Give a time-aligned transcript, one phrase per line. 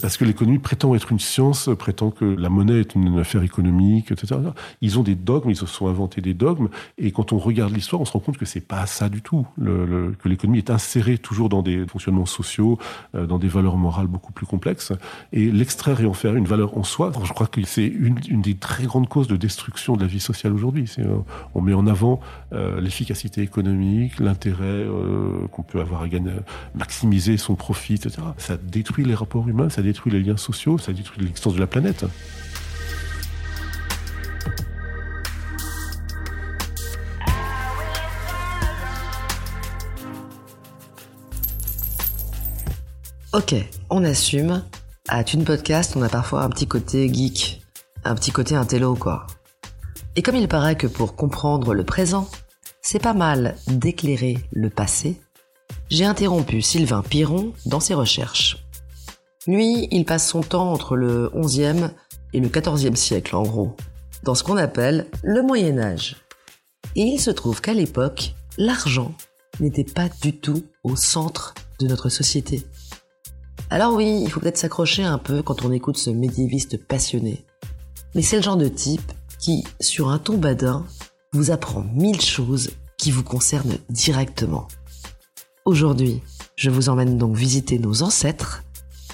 [0.00, 4.10] Parce que l'économie prétend être une science, prétend que la monnaie est une affaire économique,
[4.10, 4.40] etc.
[4.80, 8.00] Ils ont des dogmes, ils se sont inventés des dogmes, et quand on regarde l'histoire,
[8.00, 9.46] on se rend compte que c'est pas ça du tout.
[9.58, 12.78] Que l'économie est insérée toujours dans des fonctionnements sociaux,
[13.14, 14.92] euh, dans des valeurs morales beaucoup plus complexes,
[15.32, 18.54] et l'extraire et en faire une valeur en soi, je crois que c'est une, des
[18.54, 20.90] très grandes causes de destruction de la vie sociale aujourd'hui.
[20.98, 21.18] Euh,
[21.54, 22.20] on met en avant
[22.52, 26.32] euh, l'efficacité économique, l'intérêt euh, qu'on peut avoir à gagner,
[26.74, 28.18] maximiser son profit, etc.
[28.38, 31.66] Ça détruit les rapports humains, ça détruit les liens sociaux, ça détruit l'existence de la
[31.66, 32.04] planète.
[43.32, 43.54] Ok,
[43.90, 44.62] on assume.
[45.08, 47.62] À Thune Podcast, on a parfois un petit côté geek,
[48.04, 49.26] un petit côté intello, quoi.
[50.16, 52.30] Et comme il paraît que pour comprendre le présent,
[52.80, 55.20] c'est pas mal d'éclairer le passé,
[55.90, 58.63] j'ai interrompu Sylvain Piron dans ses recherches.
[59.46, 61.90] Lui, il passe son temps entre le 11e
[62.32, 63.76] et le 14e siècle, en gros,
[64.22, 66.16] dans ce qu'on appelle le Moyen Âge.
[66.96, 69.12] Et il se trouve qu'à l'époque, l'argent
[69.60, 72.66] n'était pas du tout au centre de notre société.
[73.68, 77.44] Alors oui, il faut peut-être s'accrocher un peu quand on écoute ce médiéviste passionné.
[78.14, 80.86] Mais c'est le genre de type qui, sur un ton badin,
[81.32, 84.68] vous apprend mille choses qui vous concernent directement.
[85.66, 86.22] Aujourd'hui,
[86.56, 88.63] je vous emmène donc visiter nos ancêtres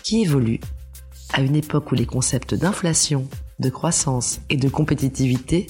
[0.03, 0.61] qui évoluent
[1.33, 3.27] à une époque où les concepts d'inflation,
[3.59, 5.69] de croissance et de compétitivité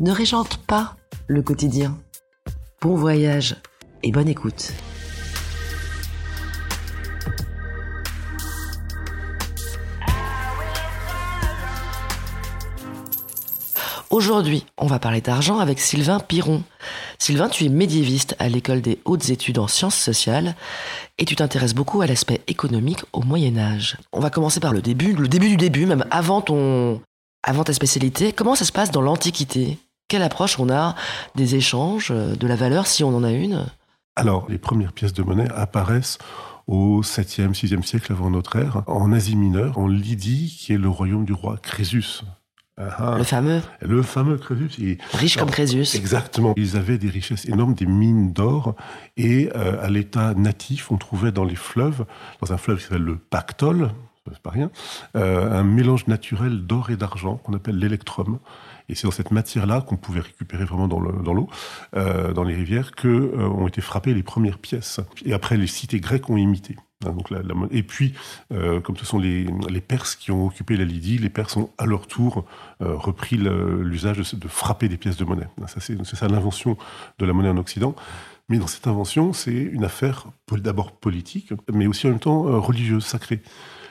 [0.00, 1.98] ne régentent pas le quotidien.
[2.80, 3.56] Bon voyage
[4.02, 4.72] et bonne écoute.
[14.16, 16.62] Aujourd'hui, on va parler d'argent avec Sylvain Piron.
[17.18, 20.54] Sylvain, tu es médiéviste à l'école des hautes études en sciences sociales
[21.18, 23.98] et tu t'intéresses beaucoup à l'aspect économique au Moyen Âge.
[24.14, 27.02] On va commencer par le début, le début du début, même avant ton,
[27.42, 28.32] avant ta spécialité.
[28.32, 29.76] Comment ça se passe dans l'Antiquité?
[30.08, 30.94] Quelle approche on a
[31.34, 33.66] des échanges, euh, de la valeur si on en a une?
[34.16, 36.16] Alors, les premières pièces de monnaie apparaissent
[36.66, 40.88] au 7e, 6e siècle avant notre ère, en Asie mineure, en Lydie, qui est le
[40.88, 42.22] royaume du roi Crésus.
[42.78, 44.98] Le fameux Le fameux Crésus.
[45.14, 45.96] Riche comme Crésus.
[45.96, 46.52] Exactement.
[46.56, 48.74] Ils avaient des richesses énormes, des mines d'or,
[49.16, 52.04] et euh, à l'état natif, on trouvait dans les fleuves,
[52.42, 53.90] dans un fleuve qui s'appelle le Pactole,
[54.30, 54.70] c'est pas rien,
[55.16, 58.38] euh, un mélange naturel d'or et d'argent qu'on appelle l'électrum.
[58.88, 61.48] Et c'est dans cette matière-là qu'on pouvait récupérer vraiment dans le- dans l'eau,
[61.96, 65.00] euh, dans les rivières, que euh, ont été frappées les premières pièces.
[65.24, 66.76] Et après, les cités grecques ont imité.
[67.04, 67.14] Hein,
[67.70, 68.14] et puis,
[68.52, 69.46] euh, comme ce sont les,
[69.86, 72.46] Perses qui ont occupé la Lydie, les Perses ont à leur tour
[72.80, 75.48] euh, repris l'usage de, frapper des pièces de monnaie.
[75.66, 76.76] Ça, c'est ça l'invention
[77.18, 77.94] de la monnaie en Occident.
[78.48, 82.58] Mais dans cette invention, c'est une affaire d'abord politique, mais aussi en même temps euh,
[82.58, 83.42] religieuse, sacrée.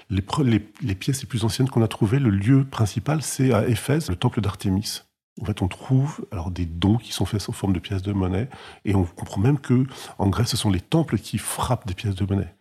[0.10, 4.16] Les pièces les plus anciennes qu'on a trouvées, le lieu principal, c'est à Éphèse, le
[4.16, 5.02] temple d'Artémis.
[5.42, 8.14] En fait, on trouve alors des dons qui sont faits sous forme de pièces de
[8.14, 8.48] monnaie,
[8.86, 9.86] et on comprend même que
[10.18, 12.56] en Grèce, ce sont les temples qui frappent des pièces de monnaie.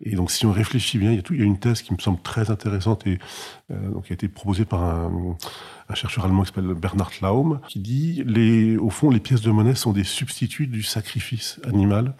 [0.00, 2.50] Et donc, si on réfléchit bien, il y a, une thèse qui me semble très
[2.50, 3.18] intéressante et
[3.70, 5.36] euh, donc, qui a été proposée par un,
[5.94, 9.74] chercheur allemand qui s'appelle Bernhard Laum, qui dit, les, au fond, les pièces de monnaie
[9.74, 12.14] sont des substituts du sacrifice animal.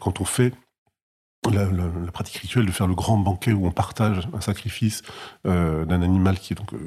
[0.00, 0.52] Quand on fait
[1.50, 1.66] la,
[2.12, 5.02] pratique rituelle de faire le grand banquet où on partage un sacrifice
[5.46, 6.78] euh, d'un animal qui est donc euh,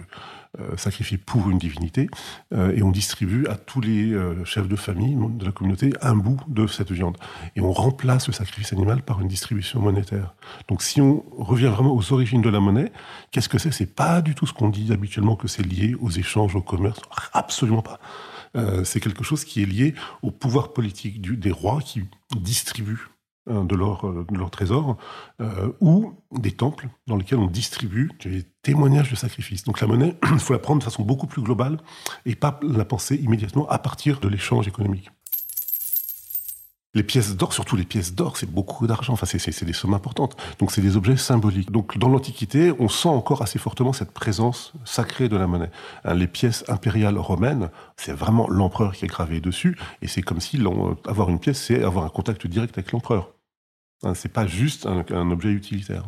[0.77, 2.09] sacrifié pour une divinité,
[2.53, 6.67] et on distribue à tous les chefs de famille de la communauté un bout de
[6.67, 7.17] cette viande.
[7.55, 10.35] Et on remplace le sacrifice animal par une distribution monétaire.
[10.67, 12.91] Donc si on revient vraiment aux origines de la monnaie,
[13.31, 13.71] qu'est-ce que c'est?
[13.71, 16.99] C'est pas du tout ce qu'on dit habituellement que c'est lié aux échanges, au commerce.
[17.33, 17.99] Absolument pas.
[18.83, 22.03] c'est quelque chose qui est lié au pouvoir politique des rois qui
[22.35, 23.07] distribuent
[23.47, 24.97] de leur, euh, de leur trésor,
[25.41, 29.63] euh, ou des temples dans lesquels on distribue des témoignages de sacrifice.
[29.63, 31.77] Donc la monnaie, il faut la prendre de façon beaucoup plus globale
[32.25, 35.09] et pas la penser immédiatement à partir de l'échange économique.
[36.95, 39.13] Les pièces d'or, surtout les pièces d'or, c'est beaucoup d'argent.
[39.13, 40.37] Enfin, c'est des sommes importantes.
[40.59, 41.69] Donc, c'est des objets symboliques.
[41.69, 45.71] Donc, dans l'Antiquité, on sent encore assez fortement cette présence sacrée de la monnaie.
[46.05, 49.77] Hein, les pièces impériales romaines, c'est vraiment l'empereur qui est gravé dessus.
[50.01, 50.57] Et c'est comme si
[51.05, 53.34] avoir une pièce, c'est avoir un contact direct avec l'empereur.
[54.03, 56.03] Hein, c'est pas juste un, objet utilitaire.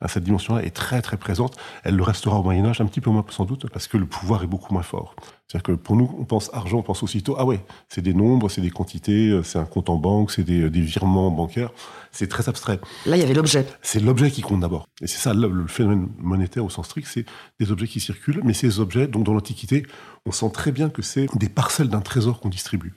[0.00, 1.56] Hein, cette dimension-là est très très présente.
[1.84, 4.06] Elle le restera au Moyen Âge un petit peu moins sans doute parce que le
[4.06, 5.14] pouvoir est beaucoup moins fort.
[5.46, 8.48] C'est-à-dire que pour nous, on pense argent, on pense aussitôt ah ouais, c'est des nombres,
[8.48, 11.70] c'est des quantités, euh, c'est un compte en banque, c'est des, virements bancaires.
[12.12, 12.80] C'est très abstrait.
[13.06, 13.66] Là, il y avait l'objet.
[13.80, 14.86] C'est l'objet qui compte d'abord.
[15.00, 17.24] Et c'est ça le, phénomène monétaire au sens strict, c'est
[17.58, 19.86] des objets qui circulent, mais ces objets, donc dans l'Antiquité,
[20.26, 22.94] on sent très bien que c'est des parcelles d'un trésor qu'on distribue.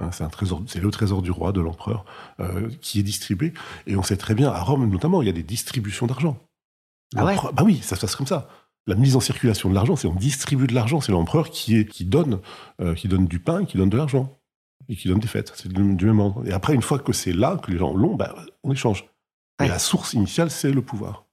[0.00, 2.04] Hein, c'est un trésor, c'est le trésor du roi, de l'empereur,
[2.40, 3.52] euh, qui est distribué.
[3.86, 6.38] Et on sait très bien, à Rome notamment, il y a des distributions d'argent.
[7.16, 8.48] Ah ouais bah oui, ça se passe comme ça.
[8.86, 11.00] La mise en circulation de l'argent, c'est on distribue de l'argent.
[11.00, 12.40] C'est l'empereur qui, est, qui, donne,
[12.80, 14.36] euh, qui donne du pain, qui donne de l'argent.
[14.88, 15.52] Et qui donne des fêtes.
[15.54, 16.46] C'est du, même ordre.
[16.46, 19.04] Et après, une fois que c'est là, que les gens l'ont, bah, on échange.
[19.62, 21.26] Et la source initiale, c'est le pouvoir.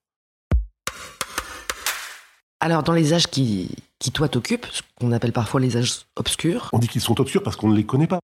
[2.60, 3.70] Alors, dans les âges qui,
[4.00, 6.70] qui toi t'occupent, ce qu'on appelle parfois les âges obscurs.
[6.74, 8.20] On dit qu'ils sont obscurs parce qu'on ne les connaît pas.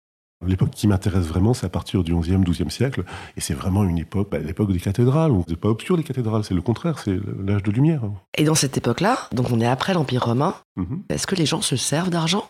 [0.46, 3.04] L'époque qui m'intéresse vraiment, c'est à partir du 11e, 12e siècle.
[3.36, 5.32] Et c'est vraiment une époque, bah, l'époque des cathédrales.
[5.48, 8.02] C'est pas obscur les cathédrales, c'est le contraire, c'est l'âge de lumière.
[8.36, 11.02] Et dans cette époque-là, donc on est après l'Empire romain, mhm.
[11.08, 12.48] est-ce que les gens se servent d'argent?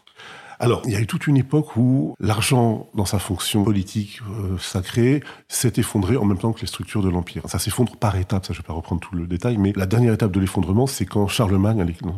[0.59, 4.59] Alors, il y a eu toute une époque où l'argent, dans sa fonction politique euh,
[4.59, 7.43] sacrée, s'est effondré en même temps que les structures de l'Empire.
[7.47, 10.13] Ça s'effondre par étapes, ça je vais pas reprendre tout le détail, mais la dernière
[10.13, 12.13] étape de l'effondrement, c'est quand Charlemagne euh,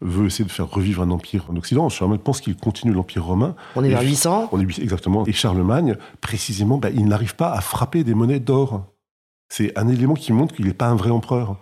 [0.00, 1.88] veut essayer de faire revivre un empire en Occident.
[1.88, 3.54] Charlemagne pense qu'il continue l'Empire romain.
[3.76, 5.26] On est vers 800 On est exactement.
[5.26, 8.86] Et Charlemagne, précisément, bah, il n'arrive pas à frapper des monnaies d'or.
[9.48, 11.56] C'est un élément qui montre qu'il n'est pas un vrai empereur.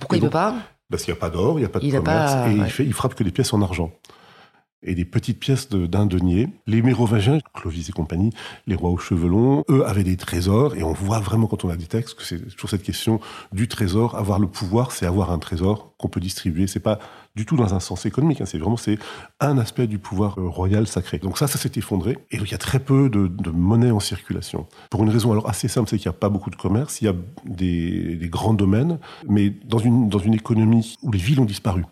[0.00, 0.54] pourquoi il ne peut pas?
[0.90, 2.84] Parce qu'il n'y a pas d'or, il n'y a pas de commerce, et il, fait,
[2.84, 3.90] il frappe que des pièces en argent
[4.82, 6.48] et des petites pièces d'un denier.
[6.66, 8.30] Les Mérovingiens, Clovis et compagnie,
[8.66, 11.68] les rois aux cheveux longs, eux avaient des trésors, et on voit vraiment quand on
[11.68, 13.20] a des textes que c'est toujours cette question
[13.52, 14.16] du trésor.
[14.16, 16.66] Avoir le pouvoir, c'est avoir un trésor qu'on peut distribuer.
[16.66, 16.98] C'est pas
[17.34, 18.46] du tout dans un sens économique, hein.
[18.46, 18.98] c'est vraiment c'est
[19.40, 21.18] un aspect du pouvoir euh, royal sacré.
[21.18, 24.66] Donc ça, ça s'est effondré, et il y a très peu de, monnaie en circulation.
[24.90, 27.04] Pour une raison alors assez simple, c'est qu'il n'y a pas beaucoup de commerce, il
[27.04, 27.14] y a
[27.44, 28.98] des, des grands domaines,
[29.28, 31.84] mais dans une, dans une économie où les villes ont disparu.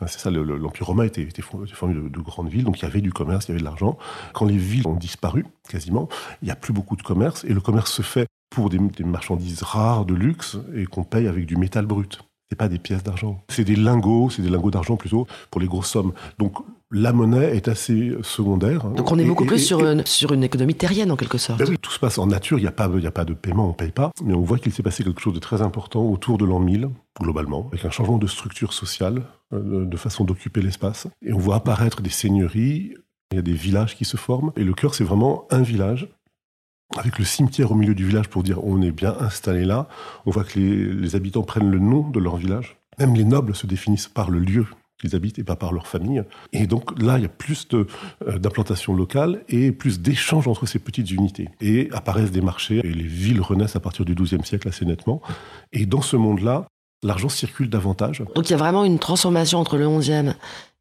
[0.00, 3.12] Ah, c'est ça, l'Empire romain était, formé de, grandes villes, donc il y avait du
[3.12, 3.96] commerce, il y avait de l'argent.
[4.32, 6.08] Quand les villes ont disparu, quasiment,
[6.42, 9.62] il n'y a plus beaucoup de commerce, et le commerce se fait pour des, marchandises
[9.62, 12.20] rares de luxe et qu'on paye avec du métal brut.
[12.54, 13.42] Pas des pièces d'argent.
[13.48, 16.12] C'est des lingots, c'est des lingots d'argent plutôt pour les grosses sommes.
[16.38, 16.58] Donc
[16.90, 18.86] la monnaie est assez secondaire.
[18.86, 18.92] Hein.
[18.96, 21.58] Donc on est beaucoup plus sur, une, sur une économie terrienne en quelque sorte.
[21.58, 23.66] Ben oui, tout se passe en nature, il n'y a, pas, a pas de paiement,
[23.66, 24.12] on ne paye pas.
[24.24, 26.88] Mais on voit qu'il s'est passé quelque chose de très important autour de l'an 1000,
[27.20, 29.22] globalement, avec un changement de structure sociale,
[29.52, 31.08] euh, de façon d'occuper l'espace.
[31.22, 32.94] Et on voit apparaître des seigneuries,
[33.32, 34.52] il y a des villages qui se forment.
[34.56, 36.08] Et le cœur, c'est vraiment un village
[36.96, 39.88] avec le cimetière au milieu du village pour dire on est bien installé là.
[40.26, 42.76] On voit que les, les habitants prennent le nom de leur village.
[42.98, 44.66] Même les nobles se définissent par le lieu
[45.00, 46.22] qu'ils habitent et pas par leur famille.
[46.52, 47.86] Et donc là, il y a plus euh,
[48.38, 51.48] d'implantation locale et plus d'échanges entre ces petites unités.
[51.60, 55.20] Et apparaissent des marchés et les villes renaissent à partir du XIIe siècle assez nettement.
[55.72, 56.66] Et dans ce monde-là,
[57.02, 58.22] l'argent circule davantage.
[58.34, 60.34] Donc il y a vraiment une transformation entre le XIe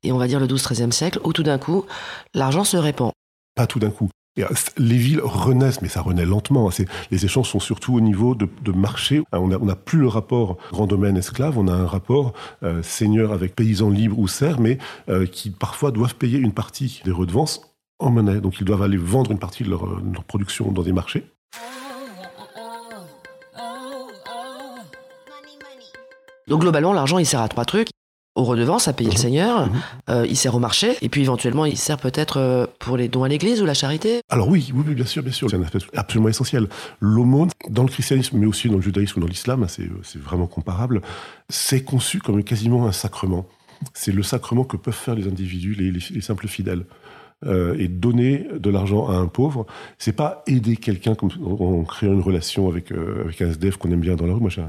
[0.03, 1.85] et on va dire le XII-XIIIe siècle où tout d'un coup,
[2.33, 3.11] l'argent se répand.
[3.55, 4.09] Pas tout d'un coup.
[4.39, 4.47] Euh,
[4.77, 6.69] les villes renaissent, mais ça renaît lentement.
[7.11, 9.23] Les échanges sont surtout au niveau de, marché.
[9.33, 13.31] Euh, on n'a plus le rapport grand domaine esclave, on a un rapport euh, seigneur
[13.31, 14.77] avec paysans libres ou serfs, mais
[15.31, 17.61] qui parfois doivent payer une partie des redevances
[17.99, 18.41] en monnaie.
[18.41, 19.87] Donc ils doivent aller vendre une partie de leur,
[20.27, 21.25] production dans des marchés.
[26.47, 27.89] Donc globalement, l'argent, il sert à trois trucs
[28.35, 29.21] aux redevances à payer le mhm.
[29.21, 29.81] Seigneur, mhm.
[30.09, 33.23] Euh, il sert au marché, et puis éventuellement il sert peut-être euh, pour les dons
[33.23, 35.79] à l'Église ou la charité Alors oui, oui, bien sûr, bien sûr, c'est un aspect
[35.95, 36.67] absolument essentiel.
[36.99, 41.01] L'aumône, dans le christianisme, mais aussi dans le judaïsme ou dans l'islam, c'est vraiment comparable,
[41.49, 43.45] c'est conçu comme quasiment un sacrement.
[43.93, 46.85] C'est le sacrement que peuvent faire les individus, les, simples fidèles.
[47.45, 49.65] euh, et donner de l'argent à un pauvre,
[49.97, 53.91] c'est pas aider quelqu'un comme en créant une relation avec euh, avec un SDF qu'on
[53.91, 54.39] aime bien dans la rue.
[54.39, 54.63] Moi, j'ai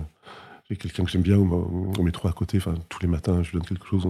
[0.68, 2.58] quelqu'un que j'aime bien, on, met trois à côté.
[2.58, 4.06] Enfin, tous les matins, je lui donne quelque chose.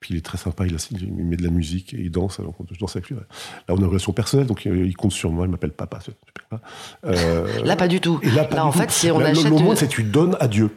[0.00, 2.40] puis il est très sympa, il, il, met de la musique et il danse.
[2.40, 3.16] Alors je danse avec lui.
[3.16, 3.24] Là,
[3.68, 5.46] on a une relation personnelle, donc il compte sur moi.
[5.46, 6.00] Il m'appelle papa.
[7.04, 8.20] Euh, là, pas du tout.
[8.22, 9.44] là, en fait, si on achète.
[9.44, 10.70] Le, monde, c'est tu donnes à Dieu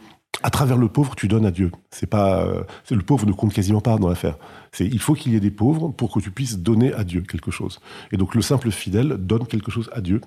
[0.43, 1.71] à travers le pauvre, tu donnes à Dieu.
[1.89, 4.37] C'est pas, euh, le pauvre ne compte quasiment pas dans l'affaire.
[4.71, 7.21] C'est, il faut qu'il y ait des pauvres pour que tu puisses donner à Dieu
[7.21, 7.79] quelque chose.
[8.11, 10.21] Et donc le simple fidèle donne quelque chose à Dieu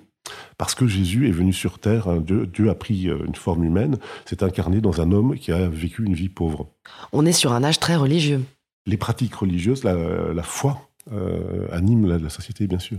[0.57, 2.07] parce que Jésus est venu sur terre.
[2.07, 5.69] Hein, Dieu, a pris euh, une forme humaine, s'est incarné dans un homme qui a
[5.69, 6.69] vécu une vie pauvre.
[7.11, 8.43] On est sur un âge très religieux.
[8.85, 12.97] Les pratiques religieuses, la, foi euh, anime la société, bien sûr.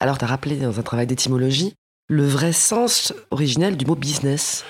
[0.00, 1.74] Alors, tu as rappelé dans un travail d'étymologie
[2.08, 4.64] le vrai sens originel du mot business.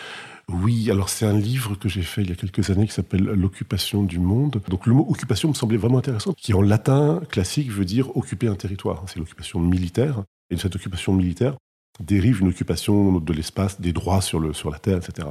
[0.53, 3.23] Oui, alors c'est un livre que j'ai fait il y a quelques années qui s'appelle
[3.23, 4.61] L'occupation du monde.
[4.69, 8.49] Donc le mot occupation me semblait vraiment intéressant, qui en latin classique veut dire occuper
[8.49, 9.03] un territoire.
[9.07, 10.23] C'est l'occupation militaire.
[10.51, 11.57] Et de cette occupation militaire
[12.01, 15.29] dérive une occupation de l'espace, des droits sur, la terre, etc.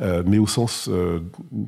[0.00, 1.20] Euh, mais au sens euh,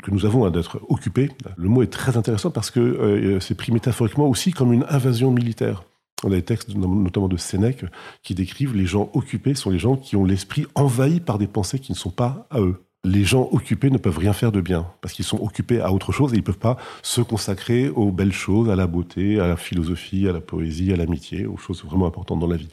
[0.02, 3.54] que nous avons hein, d'être occupé, le mot est très intéressant parce que euh, c'est
[3.54, 5.84] pris métaphoriquement aussi comme une invasion militaire.
[6.24, 7.84] On a des textes, notamment de Sénèque,
[8.22, 11.78] qui décrivent les gens occupés sont les gens qui ont l'esprit envahi par des pensées
[11.78, 14.86] qui ne sont pas à eux les gens occupés ne peuvent rien faire de bien
[15.00, 18.10] parce qu'ils sont occupés à autre chose et ils ne peuvent pas se consacrer aux
[18.10, 21.84] belles choses, à la beauté, à la philosophie, à la poésie, à l'amitié, aux choses
[21.84, 22.68] vraiment importantes dans la vie.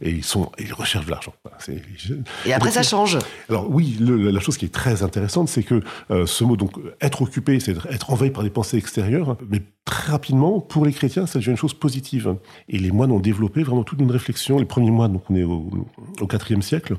[0.00, 1.32] Et ils sont, ils recherchent de l'argent.
[2.44, 3.18] Et après, ça change.
[3.48, 7.22] Alors oui, la chose qui est très intéressante, c'est que euh, ce mot, donc être
[7.22, 11.38] occupé, c'est être envahi par des pensées extérieures, mais très rapidement, pour les chrétiens, ça
[11.38, 12.36] devient une chose positive.
[12.68, 14.58] Et les moines ont développé vraiment toute une réflexion.
[14.58, 15.70] Les premiers moines, donc on est au,
[16.20, 16.96] IVe siècle,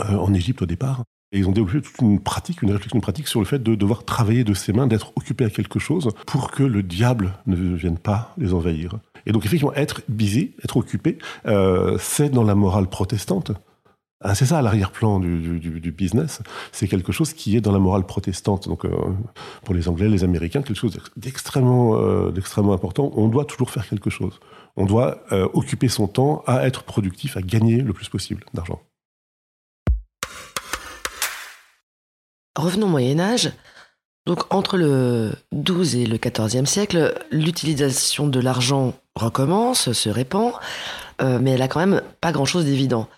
[0.00, 3.28] euh, en Égypte au départ, et ils ont développé toute une pratique, une réflexion pratique
[3.28, 6.50] sur le fait de devoir travailler de ses mains, d'être occupé à quelque chose pour
[6.50, 8.98] que le diable ne vienne pas les envahir.
[9.26, 13.52] Et donc effectivement, être busy, être occupé, euh, c'est dans la morale protestante.
[14.22, 18.68] Ah, c'est ça l'arrière-plan du, business, c'est quelque chose qui est dans la morale protestante.
[18.68, 18.90] Donc euh,
[19.64, 23.12] pour les Anglais, les Américains, quelque chose d'extrêmement, euh, d'extrêmement important.
[23.14, 24.38] On doit toujours faire quelque chose.
[24.76, 25.22] On doit
[25.52, 28.80] occuper son temps à être productif, à gagner le plus possible d'argent.
[32.60, 33.52] Revenons au Moyen Âge.
[34.26, 40.52] Donc entre le XII et le XIVe siècle, l'utilisation de l'argent recommence, se répand,
[41.22, 43.08] euh, mais elle a quand même pas grand-chose d'évident.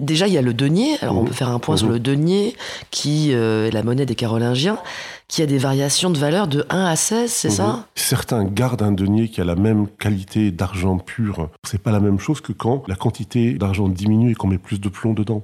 [0.00, 0.96] Déjà, il y a le denier.
[1.02, 1.26] Alors, on mmh.
[1.26, 1.92] peut faire un point sur mmh.
[1.92, 2.56] le denier,
[2.92, 4.78] qui euh, est la monnaie des Carolingiens,
[5.26, 7.66] qui a des variations de valeur de 1 à 16, c'est ça?
[7.66, 7.84] Mmh.
[7.96, 11.50] Certains gardent un denier qui a la même qualité d'argent pur.
[11.66, 14.80] C'est pas la même chose que quand la quantité d'argent diminue et qu'on met plus
[14.80, 15.42] de plomb dedans.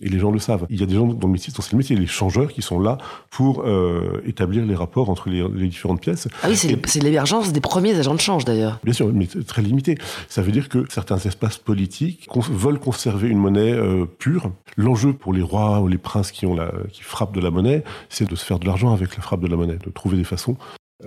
[0.00, 0.66] Et les gens le savent.
[0.70, 2.80] Il y a des gens dans le métier, dans le métier, les changeurs qui sont
[2.80, 2.98] là
[3.30, 6.26] pour euh, établir les rapports entre les, différentes pièces.
[6.42, 8.80] Ah oui, c'est l'émergence des premiers agents de change d'ailleurs.
[8.82, 9.96] Bien sûr, mais très limité.
[10.28, 14.50] Ça veut dire que certains espaces politiques veulent conserver une monnaie euh, pure.
[14.76, 17.84] L'enjeu pour les rois ou les princes qui, ont la, qui frappent de la monnaie,
[18.08, 20.24] c'est de se faire de l'argent avec la frappe de la monnaie, de trouver des
[20.24, 20.56] façons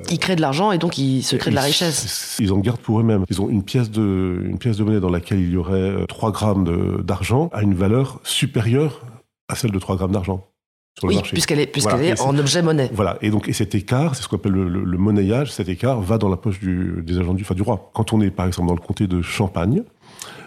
[0.09, 2.37] ils créent de l'argent et donc ils se créent de la richesse.
[2.39, 3.23] Ils en gardent pour eux-mêmes.
[3.29, 6.29] Ils ont une pièce de, une pièce de monnaie dans laquelle il y aurait 3
[6.29, 9.01] euh, grammes d'argent à une valeur supérieure
[9.47, 10.45] à celle de 3 grammes d'argent.
[11.03, 12.89] oui, puisqu'elle est, puisqu'elle est, en objet monnaie.
[12.93, 13.17] Voilà.
[13.21, 16.29] Et donc, et cet écart, c'est ce qu'on appelle le, monnayage, cet écart va dans
[16.29, 17.91] la poche du, des agents du, enfin, du roi.
[17.93, 19.83] Quand on est, par exemple, dans le comté de Champagne,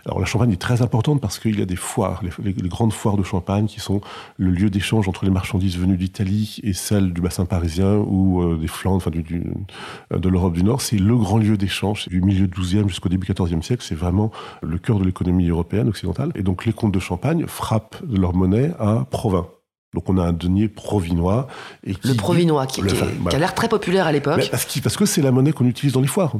[0.06, 3.16] alors la Champagne est très importante parce qu'il y a des foires, les, grandes foires
[3.16, 4.00] de Champagne qui sont
[4.36, 8.56] le lieu d'échange entre les marchandises venues d'Italie et celles du bassin parisien ou euh,
[8.56, 10.80] des Flandres, enfin du, de l'Europe du Nord.
[10.80, 13.84] C'est le grand lieu d'échange du milieu 12e jusqu'au début 14e siècle.
[13.86, 14.30] C'est vraiment
[14.62, 16.32] le cœur de l'économie européenne occidentale.
[16.34, 19.46] Et donc les comtes de Champagne frappent leur monnaie à Provins.
[19.94, 21.48] Donc on a un denier provinois.
[21.84, 24.48] Et le provinois, qui, a l'air très populaire à l'époque.
[24.50, 26.34] Parce, que c'est la monnaie qu'on utilise dans les foires.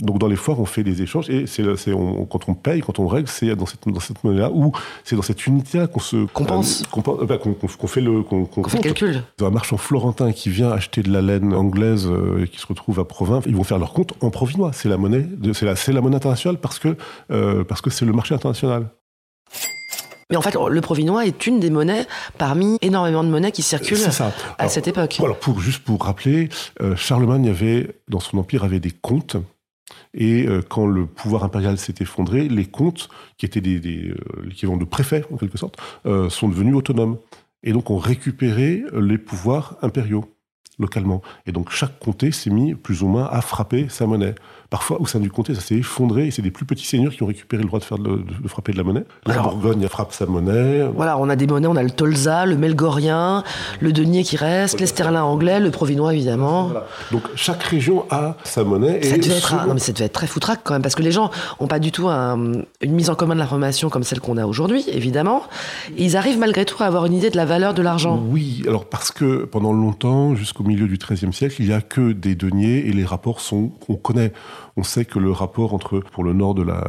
[0.00, 1.62] Donc dans les foires, on fait des échanges et c'est,
[2.30, 4.72] quand on paye, quand on règle, c'est dans cette, dans cette monnaie-là ou
[5.04, 7.54] c'est dans cette unité-là qu'on se compense, euh, bah, qu'on,
[7.86, 9.22] fait le qu'on, fait le calcul.
[9.40, 12.98] Un marchand florentin qui vient acheter de la laine anglaise euh, et qui se retrouve
[12.98, 14.70] à Provins, ils vont faire leur compte en provinois.
[14.72, 16.96] C'est la monnaie, c'est la, c'est la monnaie internationale parce que
[17.30, 18.86] euh, parce que c'est le marché international.
[20.30, 22.06] Mais en fait, le provinois est une des monnaies
[22.38, 23.98] parmi énormément de monnaies qui circulent
[24.58, 25.18] à cette époque.
[25.20, 26.48] Alors, pour, juste pour rappeler,
[26.94, 29.36] Charlemagne avait, dans son empire, avait des comptes
[30.14, 34.76] et euh, quand le pouvoir impérial s'est effondré, les comtes, qui étaient des, euh, l'équivalent
[34.76, 37.18] de préfets en quelque sorte, euh, sont devenus autonomes.
[37.62, 40.24] Et donc ont récupéré les pouvoirs impériaux
[40.78, 41.20] localement.
[41.46, 44.34] Et donc chaque comté s'est mis plus ou moins à frapper sa monnaie.
[44.70, 47.24] Parfois, au sein du comté, ça s'est effondré et c'est des plus petits seigneurs qui
[47.24, 49.02] ont récupéré le droit de, faire de, de frapper de la monnaie.
[49.26, 50.84] La Alors- Bourgogne frappe sa monnaie.
[50.94, 53.42] Voilà, on a des monnaies, on a le tolza, le melgorien,
[53.80, 56.64] le denier qui reste, les sterlins anglais, le provinois évidemment.
[56.68, 56.86] Voilà.
[57.10, 59.02] Donc chaque région a sa monnaie.
[59.02, 61.02] Ça et devait, être, non, mais ça devait être très foutraque quand même, parce que
[61.02, 64.20] les gens n'ont pas du tout un- une mise en commun de l'information comme celle
[64.20, 65.42] qu'on a aujourd'hui, évidemment.
[65.96, 68.22] Et ils arrivent malgré tout à avoir une idée de la valeur de l'argent.
[68.30, 72.12] Oui, alors parce que pendant longtemps, jusqu'au milieu du XIIIe siècle, il n'y a que
[72.12, 74.32] des deniers et les rapports sont qu'on connaît.
[74.76, 76.82] On sait que le rapport entre, pour le nord de la,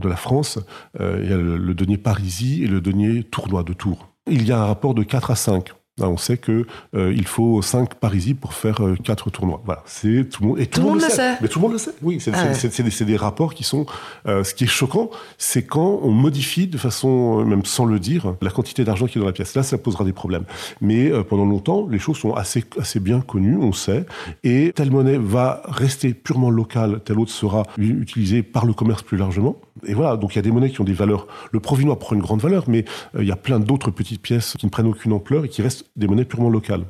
[0.00, 0.58] de la France,
[1.00, 4.08] euh, il y a le, le denier parisis et le denier tournois de Tours.
[4.28, 5.72] Il y a un rapport de 4 à 5.
[6.02, 9.62] On sait que euh, il faut 5 parisis pour faire 4 tournois.
[9.64, 11.36] Voilà, c'est tout le monde et tout, le monde le sait.
[11.40, 11.92] Mais tout le monde le sait.
[12.02, 13.06] Oui, c'est Ah c'est- ouais.
[13.06, 13.86] des, rapports qui sont.
[14.28, 17.98] euh, ce qui est choquant, c'est quand on modifie de façon, euh, même sans le
[17.98, 19.54] dire, la quantité d'argent qui est dans la pièce.
[19.54, 20.44] Là, ça posera des problèmes.
[20.82, 24.04] Mais euh, pendant longtemps, les choses sont assez, assez bien connues, on sait.
[24.44, 29.16] Et telle monnaie va rester purement locale, telle autre sera utilisée par le commerce plus
[29.16, 29.56] largement.
[29.86, 31.26] Et voilà, donc il y a des monnaies qui ont des valeurs.
[31.52, 32.84] Le provinois prend une grande valeur, mais
[33.14, 35.62] euh, il y a plein d'autres petites pièces qui ne prennent aucune ampleur et qui
[35.62, 36.84] restent des monnaies purement locales.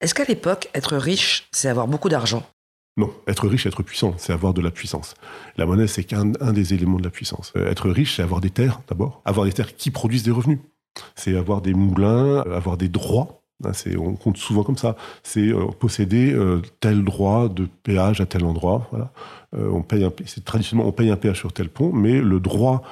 [0.00, 2.44] Est-ce qu'à l'époque, être riche, c'est avoir beaucoup d'argent?
[2.96, 5.14] Non, être riche, être puissant, c'est avoir de la puissance.
[5.56, 7.52] La monnaie, c'est qu'un un des éléments de la puissance.
[7.56, 9.22] Euh, être riche, c'est avoir des terres, d'abord.
[9.24, 10.58] Avoir des terres qui produisent des revenus.
[11.14, 13.41] C'est avoir des moulins, euh, avoir des droits.
[13.72, 14.96] C'est- on compte souvent comme ça.
[15.22, 18.88] C'est euh, posséder euh, tel droit de péage à tel endroit.
[18.90, 19.10] Voilà.
[19.54, 20.10] Euh, on paye un,
[20.44, 22.82] traditionnellement on paye un péage sur tel pont, mais le droit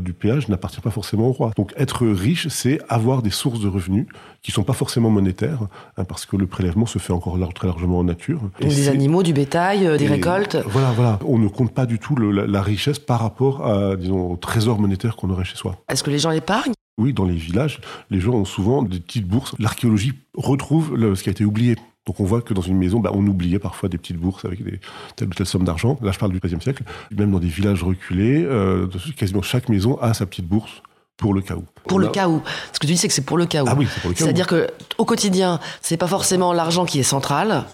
[0.00, 1.52] du péage n'appartient pas forcément au roi.
[1.56, 4.06] Donc être riche, c'est avoir des sources de revenus
[4.42, 5.60] qui sont pas forcément monétaires,
[5.96, 8.40] hein, parce que le prélèvement se fait encore très largement en nature.
[8.40, 11.20] Donc des animaux, du bétail, des et récoltes Voilà, voilà.
[11.24, 14.36] On ne compte pas du tout le- la, la richesse par rapport à, disons, au
[14.36, 15.76] trésor monétaire qu'on aurait chez soi.
[15.88, 16.72] Est-ce que les gens épargnent?
[16.98, 19.54] Oui, dans les villages, les gens ont souvent des petites bourses.
[19.58, 21.76] L'archéologie retrouve le- ce qui a été oublié.
[22.06, 24.62] Donc on voit que dans une maison, bah, on oubliait parfois des petites bourses avec
[24.64, 24.80] des,
[25.14, 25.98] telle ou telle somme d'argent.
[26.02, 26.82] Là, je parle du XIIIe siècle.
[27.16, 28.86] Même dans des villages reculés, euh,
[29.16, 30.82] quasiment chaque maison a sa petite bourse
[31.18, 31.64] pour le cas où.
[31.86, 32.42] Pour On le a- cas où.
[32.72, 33.66] Ce que tu dis, c'est que c'est pour le cas où.
[33.68, 34.24] Ah oui, c'est pour le cas où.
[34.24, 37.64] C'est-à-dire que au quotidien, c'est pas forcément l'argent qui est central.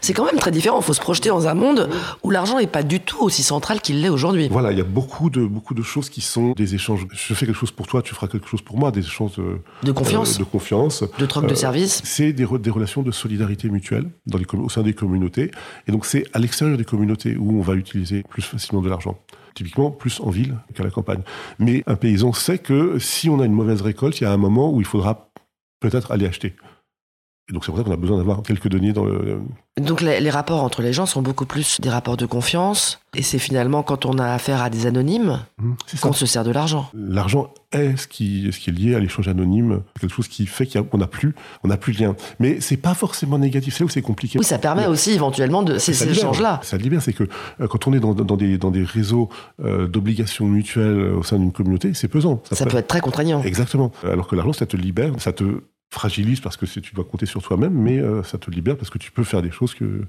[0.00, 0.78] C'est quand même très différent.
[0.80, 1.88] Il faut se projeter dans un monde
[2.22, 4.48] où l'argent n'est pas du tout aussi central qu'il l'est aujourd'hui.
[4.50, 7.06] Voilà, il y a beaucoup de, beaucoup de choses qui sont des échanges.
[7.12, 9.58] Je fais quelque chose pour toi, tu feras quelque chose pour moi, des échanges de,
[9.82, 11.04] De confiance, euh, de confiance.
[11.18, 12.00] de troc de euh, service.
[12.04, 15.50] C'est des, re- des relations de solidarité mutuelle dans les, au sein des communautés.
[15.88, 19.18] Et donc, c'est à l'extérieur des communautés où on va utiliser plus facilement de l'argent.
[19.54, 21.20] Typiquement, plus en ville qu'à la campagne.
[21.60, 24.36] Mais un paysan sait que si on a une mauvaise récolte, il y a un
[24.36, 25.28] moment où il faudra
[25.80, 26.54] peut-être aller acheter.
[27.50, 29.40] Et donc, c'est pour ça qu'on a besoin d'avoir quelques deniers dans le.
[29.78, 33.00] Donc les, les rapports entre les gens sont beaucoup plus des rapports de confiance.
[33.14, 35.40] Et c'est finalement quand on a affaire à des anonymes
[35.86, 35.98] ça.
[35.98, 36.88] qu'on se sert de l'argent.
[36.94, 40.66] L'argent est ce qui, ce qui est lié à l'échange anonyme, quelque chose qui fait
[40.66, 42.16] qu'on n'a plus, on n'a plus de lien.
[42.38, 43.74] Mais c'est pas forcément négatif.
[43.74, 44.38] C'est là où c'est compliqué.
[44.38, 46.60] Oui, ça permet aussi éventuellement de ces, échanges-là.
[46.62, 47.24] Ça libère, c'est que
[47.60, 49.28] euh, quand on est dans, dans des, dans des réseaux
[49.62, 52.42] euh, d'obligations mutuelles euh, au sein d'une communauté, c'est pesant.
[52.50, 53.42] Ça peut être très contraignant.
[53.42, 53.92] Exactement.
[54.04, 55.44] Alors que l'argent, ça te libère, ça te
[55.94, 58.98] fragilise parce que tu dois compter sur toi-même, mais euh, ça te libère parce que
[58.98, 59.84] tu peux faire des choses que.
[59.84, 60.04] euh,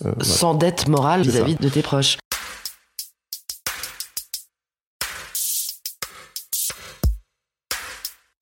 [0.00, 0.24] voilà.
[0.24, 2.18] Sans dette morale vis-à-vis de tes proches.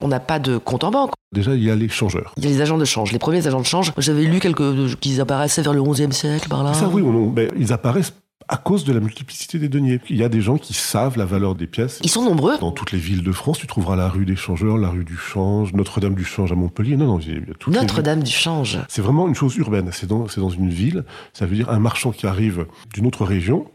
[0.02, 1.12] On n'a pas de compte en banque.
[1.32, 2.32] Déjà, il y a les changeurs.
[2.36, 3.12] Il y a les agents de change.
[3.12, 6.62] Les premiers agents de change, j'avais lu quelques qu'ils apparaissaient vers le 11e siècle par
[6.62, 6.74] là.
[6.74, 8.12] Ça, oui, on- ben, ils apparaissent
[8.48, 10.00] à cause de la multiplicité des deniers.
[10.08, 12.00] Il y a des gens qui savent la valeur des pièces.
[12.02, 12.58] Ils sont nombreux.
[12.58, 15.16] Dans toutes les villes de France, tu trouveras la rue des changeurs, la rue du
[15.16, 16.96] change, Notre-Dame du change à Montpellier.
[16.96, 17.88] Non, non, il y a toutes les villes.
[17.88, 18.78] Notre-Dame du change.
[18.88, 19.90] C'est vraiment une chose urbaine.
[19.92, 21.04] C'est dans, c'est dans une ville.
[21.32, 23.66] Ça veut dire un marchand qui arrive d'une autre région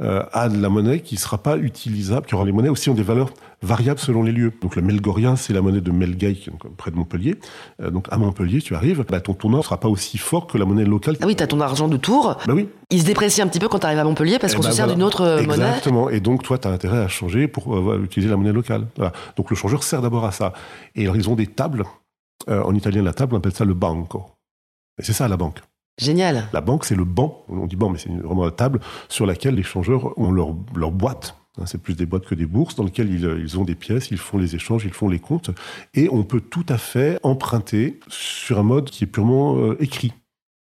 [0.00, 2.88] euh, a de la monnaie qui ne sera pas utilisable, qui aura les monnaies aussi
[2.88, 4.52] ont des valeurs variables selon les lieux.
[4.62, 6.46] Donc le melgorien, c'est la monnaie de Melgaï,
[6.76, 7.38] près de Montpellier.
[7.82, 10.58] Euh, donc à Montpellier, tu arrives, bah, ton tournant ne sera pas aussi fort que
[10.58, 11.16] la monnaie locale.
[11.20, 12.36] Ah oui, t'as ton argent de Tours.
[12.46, 12.68] Bah oui.
[12.90, 14.76] Il se déprécie un petit peu quand t'arrives à Montpellier parce Eh qu'on ben se
[14.76, 14.94] sert voilà.
[14.96, 15.66] d'une autre euh, monnaie.
[15.66, 16.10] Exactement.
[16.10, 18.86] Et donc, toi, tu as intérêt à changer pour euh, utiliser la monnaie locale.
[18.96, 19.12] Voilà.
[19.36, 20.52] Donc, le changeur sert d'abord à ça.
[20.94, 21.84] Et alors, ils ont des tables.
[22.48, 24.24] Euh, en italien, la table, on appelle ça le banco.
[24.98, 25.60] Et c'est ça, la banque.
[26.00, 26.48] Génial.
[26.54, 27.44] La banque, c'est le banc.
[27.50, 30.90] On dit banc, mais c'est vraiment la table sur laquelle les changeurs ont leur, leur
[30.90, 31.36] boîte.
[31.60, 34.10] Hein, C'est plus des boîtes que des bourses dans lesquelles ils, ils ont des pièces,
[34.10, 35.50] ils font les échanges, ils font les comptes.
[35.94, 40.12] Et on peut tout à fait emprunter sur un mode qui est purement euh, écrit.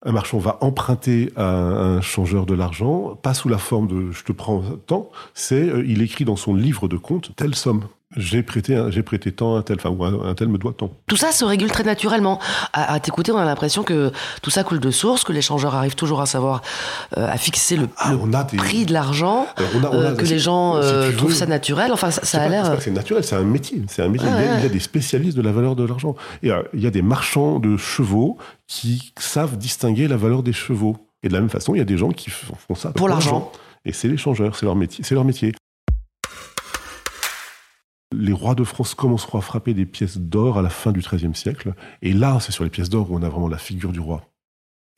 [0.04, 4.22] Un marchand va emprunter à un changeur de l'argent, pas sous la forme de je
[4.24, 7.84] te prends tant, c'est euh, il écrit dans son livre de compte telle somme.
[8.14, 10.92] J'ai prêté, j'ai prêté tant à un tel, enfin, ou un, tel me doit tant.
[11.08, 12.38] Tout ça se régule très naturellement.
[12.72, 16.20] À, t'écouter, on a l'impression que tout ça coule de source, que l'échangeur arrive toujours
[16.20, 16.62] à savoir,
[17.16, 18.12] euh, à fixer le, ah,
[18.56, 21.90] prix de l'argent, euh, que les gens euh, trouvent ça naturel.
[21.92, 22.76] Enfin, ça, a l'air.
[22.80, 23.82] C'est naturel, c'est un métier.
[23.88, 24.28] C'est un métier.
[24.28, 26.14] il, y a, des spécialistes de la valeur de l'argent.
[26.44, 28.38] Et il y a des marchands de chevaux
[28.68, 30.96] qui savent distinguer la valeur des chevaux.
[31.24, 33.50] Et de la même façon, il y a des gens qui font ça pour l'argent.
[33.84, 35.02] Et c'est l'échangeur, c'est leur métier.
[35.04, 35.52] C'est leur métier
[38.26, 41.34] les rois de France commenceront à frapper des pièces d'or à la fin du XIIIe
[41.34, 41.74] siècle.
[42.02, 44.22] Et là, c'est sur les pièces d'or où on a vraiment la figure du roi.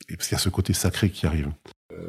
[0.09, 1.49] Et parce qu'il y a ce côté sacré qui arrive.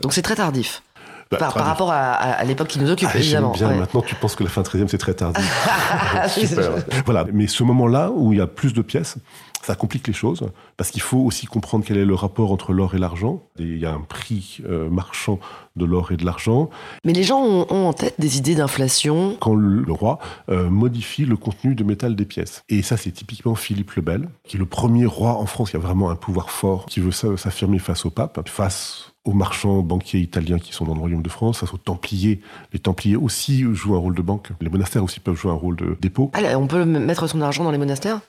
[0.02, 0.82] Donc c'est très tardif.
[1.30, 3.52] Bah, par, rapport à, l'époque qui nous occupe, ah, évidemment.
[3.52, 3.68] Bien.
[3.68, 5.44] Maintenant, tu penses que la fin 13e, c'est très tardif.
[7.06, 7.24] voilà.
[7.32, 9.16] Mais ce moment-là, où il y a plus de pièces,
[9.62, 12.94] ça complique les choses, parce qu'il faut aussi comprendre quel est le rapport entre l'or
[12.94, 13.42] et l'argent.
[13.58, 15.38] Il y a un prix euh, marchand
[15.76, 16.70] de l'or et de l'argent.
[17.04, 19.36] Mais les gens ont, en tête des idées d'inflation.
[19.40, 20.18] Quand le, roi
[20.48, 22.62] euh, modifie le contenu de métal des pièces.
[22.68, 25.76] Et ça, c'est typiquement Philippe le Bel, qui est le premier roi en France qui
[25.76, 30.20] a vraiment un pouvoir fort, qui veut s'affirmer face au pape, face aux marchands banquiers
[30.20, 32.40] italiens qui sont dans le royaume de France, face aux Templiers.
[32.72, 34.48] Les Templiers aussi jouent un rôle de banque.
[34.60, 36.30] Les monastères aussi peuvent jouer un rôle de dépôt.
[36.34, 38.20] Ah, on peut mettre son argent dans les monastères?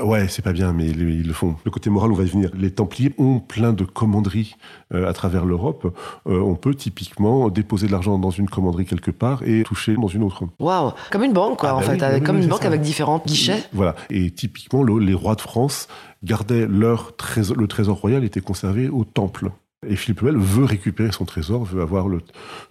[0.00, 1.56] Ouais, c'est pas bien, mais ils, le font.
[1.64, 2.50] Le côté moral, on va y venir.
[2.54, 4.54] Les Templiers ont plein de commanderies
[4.94, 5.92] euh, à travers l'Europe.
[6.28, 10.06] Euh, on peut typiquement déposer de l'argent dans une commanderie quelque part et toucher dans
[10.06, 10.44] une autre.
[10.60, 13.20] Waouh, comme une banque, quoi, ah, en bah fait, avec, comme une banque avec différents
[13.26, 13.64] guichets.
[13.72, 13.96] Voilà.
[14.10, 15.88] Et typiquement, les rois de France
[16.22, 17.56] gardaient leur trésor.
[17.56, 19.50] Le trésor royal était conservé au temple.
[19.88, 22.20] Et Philippe le veut récupérer son trésor, veut avoir le,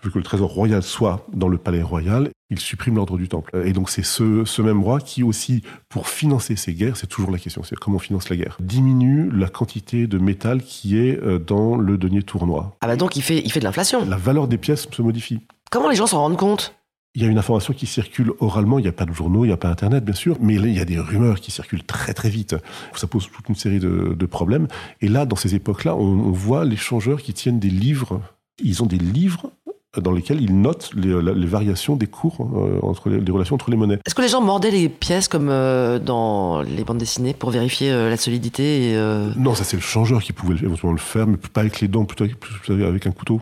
[0.03, 2.29] veut que le trésor royal soit dans le palais royal.
[2.51, 3.63] Il supprime l'ordre du temple.
[3.65, 7.31] Et donc c'est ce, ce même roi qui aussi, pour financer ses guerres, c'est toujours
[7.31, 11.19] la question, c'est comment on finance la guerre, diminue la quantité de métal qui est
[11.23, 12.75] euh, dans le denier tournois.
[12.81, 14.05] Ah bah donc il fait, il fait de l'inflation.
[14.05, 15.39] La valeur des pièces se modifie.
[15.71, 16.75] Comment les gens s'en rendent compte?
[17.15, 19.47] Il y a une information qui circule oralement, il n'y a pas de journaux, il
[19.47, 22.13] n'y a pas Internet, bien sûr, mais il y a des rumeurs qui circulent très
[22.13, 22.55] très vite.
[22.95, 24.67] Ça pose toute une série de, problèmes.
[25.01, 28.21] Et là, dans ces époques-là, on, voit les changeurs qui tiennent des livres.
[28.63, 29.51] Ils ont des livres
[29.97, 33.97] dans lesquels ils notent les, variations des cours euh, entre les, relations entre les monnaies.
[34.05, 37.91] Est-ce que les gens mordaient les pièces comme euh, dans les bandes dessinées pour vérifier
[37.91, 38.95] euh, la solidité
[39.35, 42.05] Non, ça c'est le changeur qui pouvait éventuellement le faire, mais pas avec les dents,
[42.05, 42.25] plutôt
[42.69, 43.41] avec un couteau.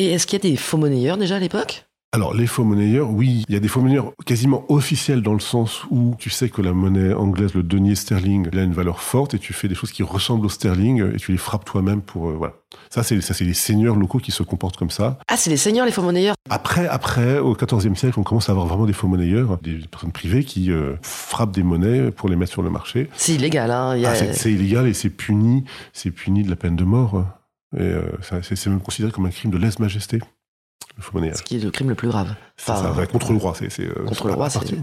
[0.00, 1.84] Et est-ce qu'il y a des faux monnayeurs déjà à l'époque?
[2.12, 5.40] Alors, les faux monnayeurs, oui, il y a des faux monnayeurs quasiment officiels dans le
[5.40, 9.02] sens où tu sais que la monnaie anglaise, le denier sterling, il a une valeur
[9.02, 12.00] forte et tu fais des choses qui ressemblent au sterling et tu les frappes toi-même
[12.00, 12.54] pour, euh, voilà.
[12.88, 15.18] Ça, c'est, ça, c'est les seigneurs locaux qui se comportent comme ça.
[15.28, 16.34] Ah, c'est les seigneurs, les faux monnayeurs?
[16.48, 20.12] Après, après, au XIVe siècle, on commence à avoir vraiment des faux monnayeurs, des personnes
[20.12, 23.10] privées qui euh, frappent des monnaies pour les mettre sur le marché.
[23.18, 24.00] C'est illégal, hein.
[24.02, 27.22] Ah, c'est, illégal et c'est puni, c'est puni de la peine de mort.
[27.76, 30.20] Et euh, c'est même considéré comme un crime de lèse-majesté,
[30.96, 32.34] le faux Ce qui est le crime le plus grave.
[32.56, 33.54] ça, contre le roi.
[33.54, 34.74] C'est, euh, contre le roi, c'est...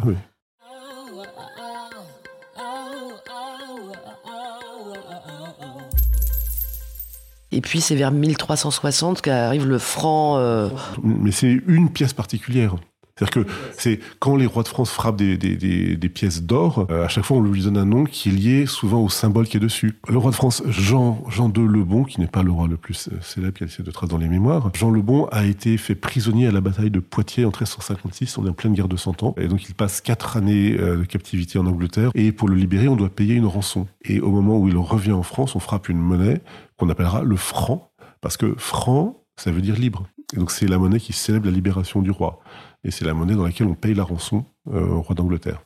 [7.52, 10.38] Et puis c'est vers 1360 qu'arrive le franc.
[10.38, 10.70] Euh,
[11.02, 12.76] Mais c'est une pièce particulière.
[13.18, 17.08] C'est-à-dire que c'est quand les rois de France frappent des, des, pièces d'or, euh, à
[17.08, 19.60] chaque fois on lui donne un nom qui est lié souvent au symbole qui est
[19.60, 19.96] dessus.
[20.08, 22.78] Le roi de France, Jean, Jean II le Bon, qui n'est pas le roi le
[22.78, 25.78] plus euh, célèbre qui a de traces dans les mémoires, Jean le Bon a été
[25.78, 28.98] fait prisonnier à la bataille de Poitiers en 1356, on est en pleine guerre de
[28.98, 32.48] Cent Ans, et donc il passe quatre années euh, de captivité en Angleterre, et pour
[32.48, 33.88] le libérer on doit payer une rançon.
[34.06, 36.42] Et au moment où il revient en France, on frappe une monnaie
[36.78, 37.90] qu'on appellera le franc,
[38.22, 40.08] parce que franc, ça veut dire libre.
[40.34, 42.42] Et donc c'est la monnaie qui célèbre la libération du roi
[42.88, 45.62] et c'est la monnaie dans laquelle on paye la rançon au roi d'Angleterre.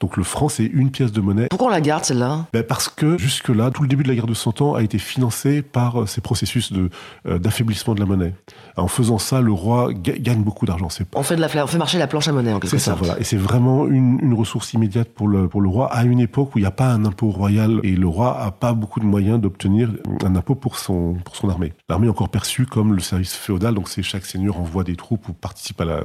[0.00, 1.48] Donc le franc, c'est une pièce de monnaie.
[1.50, 2.46] Pourquoi on la garde celle-là?
[2.52, 4.98] Ben Parce que jusque-là, tout le début de la guerre de Cent Ans a été
[4.98, 6.90] financé par euh, ces processus de,
[7.26, 8.34] euh, d'affaiblissement de la monnaie.
[8.76, 10.88] En faisant ça, le roi gagne beaucoup d'argent.
[11.14, 12.82] On fait, de la, on fait marcher la planche à monnaie en quelque sorte.
[12.82, 13.18] C'est ça, voilà.
[13.20, 16.54] Et c'est vraiment une, une, ressource immédiate pour le, pour le roi à une époque
[16.54, 19.04] où il n'y a pas un impôt royal et le roi a pas beaucoup de
[19.04, 19.90] moyens d'obtenir
[20.24, 21.72] un impôt pour son, pour son armée.
[21.88, 25.28] L'armée est encore perçue comme le service féodal, donc c'est chaque seigneur envoie des troupes
[25.28, 26.00] ou participe à la...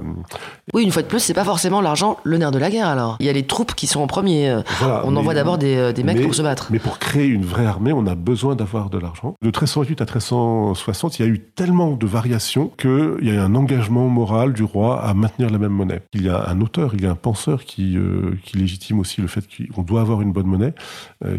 [0.73, 3.17] Oui, une fois de plus, c'est pas forcément l'argent le nerf de la guerre alors.
[3.19, 4.49] Il y a les troupes qui sont en premier.
[4.49, 4.61] Euh,
[5.03, 6.67] on envoie d'abord des, euh, des, mecs pour se battre.
[6.71, 9.35] Mais pour créer une vraie armée, on a besoin d'avoir de l'argent.
[9.41, 13.55] De 1308 à 1360, il y a eu tellement de variations qu'il y a un
[13.55, 16.01] engagement moral du roi à maintenir la même monnaie.
[16.13, 19.21] Il y a un auteur, il y a un penseur qui, euh, qui légitime aussi
[19.21, 20.73] le fait qu'on doit avoir une bonne monnaie,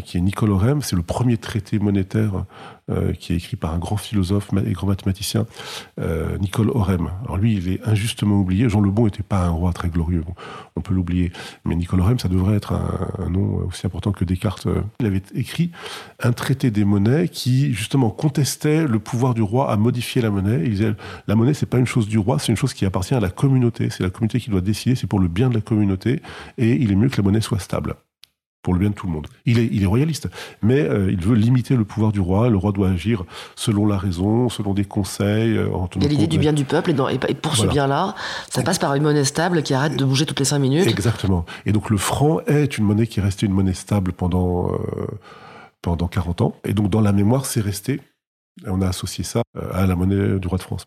[0.05, 0.81] qui est Nicole Orem.
[0.81, 2.45] C'est le premier traité monétaire
[2.91, 5.45] euh, qui est écrit par un grand philosophe et grand mathématicien,
[5.99, 7.09] euh, Nicole Orem.
[7.23, 8.69] Alors lui, il est injustement oublié.
[8.69, 10.23] Jean le Bon n'était pas un roi très glorieux,
[10.75, 11.31] on peut l'oublier.
[11.65, 14.67] Mais Nicole Orem, ça devrait être un, nom aussi important que Descartes.
[14.99, 15.71] Il avait écrit
[16.21, 20.61] un traité des monnaies qui, justement, contestait le pouvoir du roi à modifier la monnaie.
[20.63, 20.93] Il disait,
[21.27, 23.29] la monnaie, c'est pas une chose du roi, c'est une chose qui appartient à la
[23.29, 23.89] communauté.
[23.89, 26.21] C'est la communauté qui doit décider, c'est pour le bien de la communauté,
[26.57, 27.95] et il est mieux que la monnaie soit stable
[28.61, 29.27] pour le bien de tout le monde.
[29.45, 30.29] Il est, il est royaliste,
[30.61, 32.49] mais euh, il veut limiter le pouvoir du roi.
[32.49, 33.23] Le roi doit agir
[33.55, 35.57] selon la raison, selon des conseils.
[35.57, 38.15] Euh, il y a l'idée du bien du peuple, et, pour ce bien-là,
[38.49, 40.87] ça passe par une monnaie stable qui arrête de bouger toutes les cinq minutes.
[40.87, 41.45] Exactement.
[41.65, 44.77] Et donc le franc est une monnaie qui est restée une monnaie stable pendant, euh,
[45.81, 46.55] pendant 40 ans.
[46.63, 47.99] Et donc dans la mémoire, c'est resté.
[48.67, 49.41] On a associé ça
[49.73, 50.85] à la monnaie du roi de France.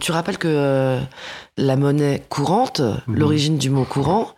[0.00, 1.00] Tu rappelles que
[1.56, 3.16] la monnaie courante, mhm.
[3.16, 4.34] l'origine du mot courant,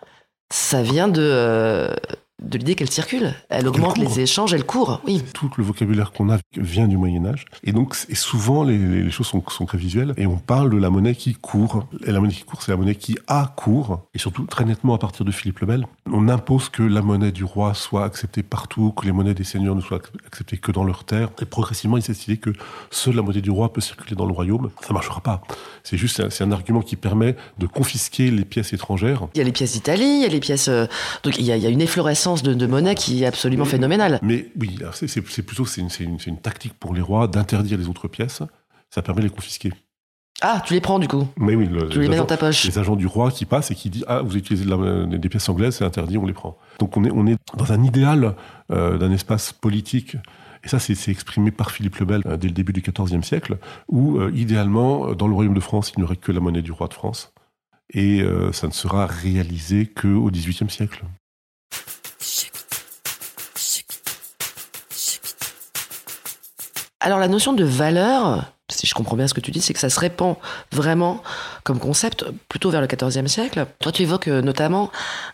[0.51, 1.95] ça vient de, euh,
[2.43, 3.35] de l'idée qu'elle circule.
[3.49, 5.01] Elle augmente les échanges, elle court.
[5.07, 5.23] Oui.
[5.35, 7.45] Tout le vocabulaire qu'on a vient du Moyen Âge.
[7.65, 10.15] Et donc, et souvent, les, les choses sont, sont, très visuelles.
[10.17, 11.87] Et on parle de la monnaie qui court.
[12.05, 14.03] Et la monnaie qui court, c'est la monnaie qui a cours.
[14.15, 17.33] Et surtout, très nettement, à partir de Philippe le Bel, on impose que la monnaie
[17.33, 20.85] du roi soit acceptée partout, que les monnaies des seigneurs ne soient acceptées que dans
[20.85, 21.31] leurs terres.
[21.41, 22.51] Et progressivement, il s'est décidé que
[22.91, 24.71] seule la monnaie du roi peut circuler dans le royaume.
[24.87, 25.43] Ça marchera pas.
[25.85, 29.29] C'est juste, c'est un argument qui permet de confisquer les pièces étrangères.
[29.35, 30.69] Il y a les pièces d'Italie, il y a les pièces.
[30.69, 30.87] Euh,
[31.23, 33.65] donc, il y, a, il y a une efflorescence de, de monnaie qui est absolument
[33.65, 34.19] phénoménale.
[34.23, 38.43] Mais oui, c'est plutôt c'est une, une, tactique pour les rois d'interdire les autres pièces.
[38.91, 39.73] Ça permet de les confisquer.
[40.43, 42.65] Ah, tu les prends du coup Mais oui, tu les, mets dans ta poche.
[42.65, 45.77] Les agents du roi qui passent et qui disent Ah, vous utilisez des pièces anglaises,
[45.77, 46.57] c'est interdit, on les prend.
[46.79, 48.35] Donc on est, on est dans un idéal
[48.71, 50.17] euh, d'un espace politique
[50.65, 53.57] et ça, c'est exprimé par Philippe le Bel euh, dès le début du XIVe siècle,
[53.89, 56.73] où euh, idéalement, dans le royaume de France, il n'y aurait que la monnaie du
[56.73, 57.33] roi de France.
[57.93, 61.03] Et ça ne sera réalisé qu'au XVIIIe siècle.
[67.01, 69.81] Alors la notion de valeur, si je comprends bien ce que tu dis, c'est que
[69.81, 70.37] ça se répand
[70.71, 71.23] vraiment
[71.65, 73.67] comme concept plutôt vers le XIVe siècle.
[73.81, 74.91] Toi, tu évoques euh, notamment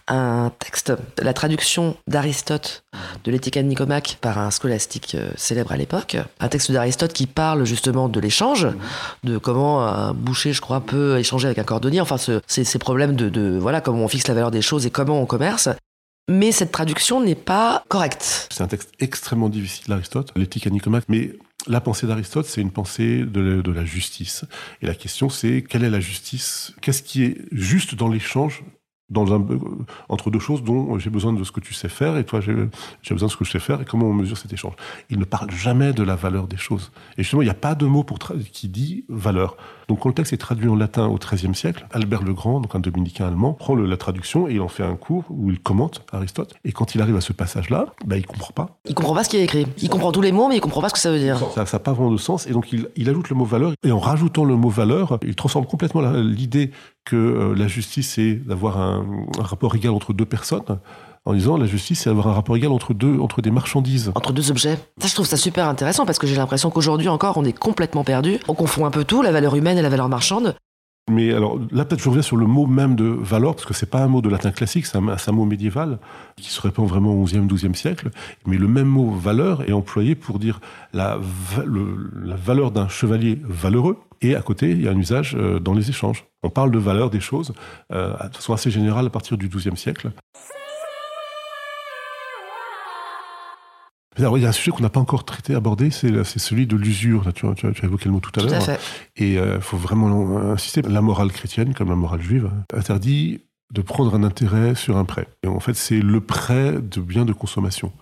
[0.06, 2.84] un texte, la traduction d'Aristote
[3.24, 6.16] de l'éthique Nicomaque par un scolastique euh, célèbre à l'époque.
[6.38, 8.68] Un texte d'Aristote qui parle justement de l'échange,
[9.24, 12.00] de comment un boucher, je crois, peut échanger avec un cordonnier.
[12.00, 15.26] Enfin, ces problèmes de, voilà comment on fixe la valeur des choses et comment on
[15.26, 15.68] commerce.
[16.28, 18.48] Mais cette traduction n'est pas correcte.
[18.50, 21.36] C'est un texte extrêmement difficile, d'Aristote, l'éthique à Nicomaque, mais
[21.68, 24.44] la pensée d'Aristote, c'est une pensée de, la justice.
[24.82, 28.64] Et la question, c'est quelle est la justice Qu'est-ce qui est juste dans l'échange
[29.16, 29.58] euh,
[30.08, 32.54] entre deux choses dont j'ai besoin de ce que tu sais faire et toi j'ai
[33.14, 34.74] besoin de ce que je sais faire et comment on mesure cet échange.
[35.10, 36.90] Il ne parle jamais de la valeur des choses.
[37.16, 39.56] Et justement, il n'y a pas de mot pour qui dit valeur.
[39.88, 42.74] Donc quand le texte est traduit en latin au XIIIe siècle, Albert le Grand, donc
[42.74, 46.02] un dominicain allemand, prend la traduction et il en fait un cours où il commente
[46.12, 46.54] Aristote.
[46.64, 48.78] Et quand il arrive à ce passage-là, bah, il comprend pas.
[48.88, 49.66] Il comprend pas ce qui est écrit.
[49.78, 51.38] Il comprend tous les mots, mais il comprend pas ce que ça veut dire.
[51.54, 52.46] Ça n'a pas vraiment de sens.
[52.46, 53.72] Et donc il, il ajoute le mot valeur.
[53.84, 56.72] Et en rajoutant le mot valeur, il transforme complètement l'idée
[57.04, 59.06] que euh, la justice, c'est d'avoir un,
[59.38, 60.62] rapport égal entre deux personnes
[61.26, 64.12] en disant la justice, c'est d'avoir un rapport égal entre deux, entre des marchandises.
[64.14, 64.78] Entre deux objets.
[64.98, 68.04] Ça, je trouve ça super intéressant parce que j'ai l'impression qu'aujourd'hui encore, on est complètement
[68.04, 68.38] perdu.
[68.48, 70.54] On confond un peu tout, la valeur humaine et la valeur marchande.
[71.10, 73.90] Mais alors là, peut-être je reviens sur le mot même de valeur, parce que c'est
[73.90, 75.98] pas un mot de latin classique, c'est un, mot médiéval
[76.36, 78.10] qui se répand vraiment au XIe, XIIe siècle.
[78.44, 80.60] Mais le même mot valeur est employé pour dire
[80.92, 81.18] la,
[81.56, 83.98] la valeur d'un chevalier valeureux.
[84.20, 86.24] Et à côté, il y a un usage euh, dans les échanges.
[86.42, 87.52] On parle de valeur des choses
[87.92, 90.10] euh, de façon assez générale à partir du XIIe siècle.
[94.18, 97.32] Il y a un sujet qu'on n'a pas encore traité, abordé, c'est celui de l'usure.
[97.34, 98.68] Tu, tu, as évoqué le mot tout à l'heure.
[99.16, 100.82] Et il euh, faut vraiment insister.
[100.82, 105.26] La morale chrétienne, comme la morale juive, interdit de prendre un intérêt sur un prêt.
[105.42, 107.92] Et en fait, c'est le prêt de biens de consommation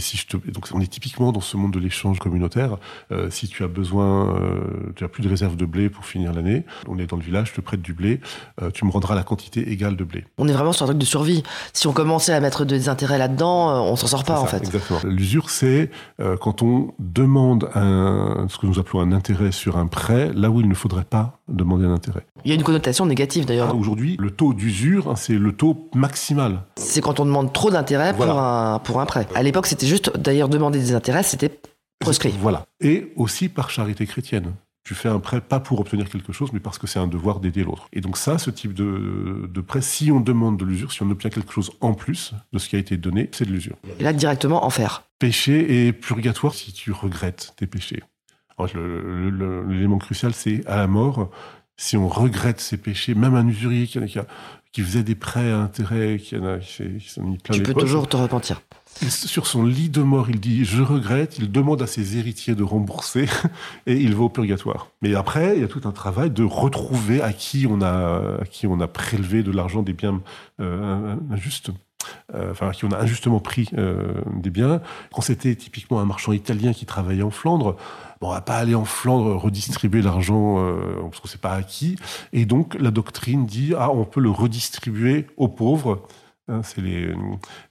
[0.00, 0.36] si je te...
[0.50, 2.76] Donc on est typiquement dans ce monde de l'échange communautaire.
[3.10, 6.32] Euh, si tu as besoin, euh, tu as plus de réserve de blé pour finir
[6.32, 8.20] l'année, on est dans le village, je te prête du blé,
[8.60, 10.24] euh, tu me rendras la quantité égale de blé.
[10.38, 11.42] On est vraiment sur un truc de survie.
[11.72, 14.58] Si on commençait à mettre des intérêts là-dedans, on s'en sort pas en fait.
[14.58, 15.00] Exactement.
[15.04, 15.90] L'usure, c'est
[16.40, 20.60] quand on demande un, ce que nous appelons un intérêt sur un prêt, là où
[20.60, 22.26] il ne faudrait pas demander un intérêt.
[22.44, 23.68] Il y a une connotation négative d'ailleurs.
[23.70, 26.62] Ah, aujourd'hui, le taux d'usure, hein, c'est le taux maximal.
[26.76, 29.26] C'est quand on demande trop d'intérêt pour, un, pour un prêt.
[29.34, 31.60] À l'époque, c'était juste, d'ailleurs, demander des intérêts, c'était
[32.00, 32.34] proscrit.
[32.40, 32.64] Voilà.
[32.80, 34.54] Et aussi par charité chrétienne.
[34.84, 37.38] Tu fais un prêt pas pour obtenir quelque chose, mais parce que c'est un devoir
[37.38, 37.86] d'aider l'autre.
[37.92, 41.10] Et donc ça, ce type de, de prêt, si on demande de l'usure, si on
[41.10, 43.76] obtient quelque chose en plus de ce qui a été donné, c'est de l'usure.
[44.00, 45.04] Et là, directement, enfer.
[45.20, 48.02] Péché et purgatoire si tu regrettes tes péchés.
[48.74, 51.30] L'élément crucial, c'est à la mort,
[51.76, 54.18] si on regrette ses péchés, même un usurier qui, qui,
[54.72, 57.72] qui faisait des prêts à intérêt, qui, en a, qui, qui mis plein Tu peux
[57.72, 58.62] poches, toujours te repentir.
[59.02, 61.38] il- sur son lit de mort, il dit je regrette.
[61.38, 63.26] Il demande à ses héritiers de rembourser
[63.86, 64.88] et il va au purgatoire.
[65.02, 68.44] Mais après, il y a tout un travail de retrouver à qui on a, à
[68.44, 70.22] qui on a prélevé de l'argent des biens
[70.60, 71.70] euh, injustes.
[72.34, 74.80] Euh, enfin, qui on a injustement pris euh, des biens.
[75.12, 77.76] Quand c'était typiquement un marchand italien qui travaillait en Flandre,
[78.22, 81.96] on va pas aller en Flandre redistribuer l'argent euh, parce qu'on sait pas à qui.
[82.32, 86.06] Et donc la doctrine dit ah on peut le redistribuer aux pauvres.
[86.48, 86.62] Hein,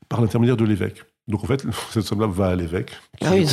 [0.08, 1.04] par l'intermédiaire de l'évêque.
[1.28, 2.91] Donc en fait, cette somme-là va à l'évêque.
[3.22, 3.48] Qui Ah oui.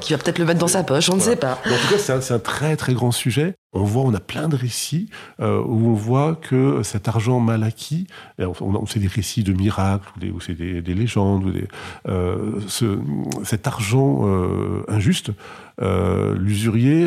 [0.00, 1.58] Qui va peut-être le mettre dans sa poche, on ne sait pas.
[1.66, 3.54] Mais en tout cas, c'est un, très très grand sujet.
[3.74, 7.62] On voit, on a plein de récits euh, où on voit que cet argent mal
[7.62, 8.06] acquis,
[8.38, 11.68] on, on, c'est des récits de miracles ou, c'est des, des légendes, ou des,
[12.08, 12.98] euh, ce,
[13.44, 15.32] cet argent euh, injuste,
[15.80, 17.06] l'usurier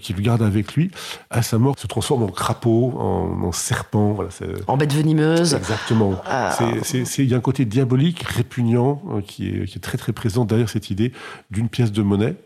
[0.00, 0.90] qui le garde avec lui,
[1.28, 4.12] à sa mort, se transforme en crapaud, en, en serpent.
[4.12, 4.30] Voilà,
[4.68, 5.54] En bête venimeuse.
[5.54, 6.22] Exactement.
[6.24, 6.56] Ah.
[6.94, 10.68] Il y a un côté diabolique, répugnant, qui, est, qui est très très présent derrière
[10.68, 11.12] cette idée
[11.50, 12.36] d'une pièce de monnaie.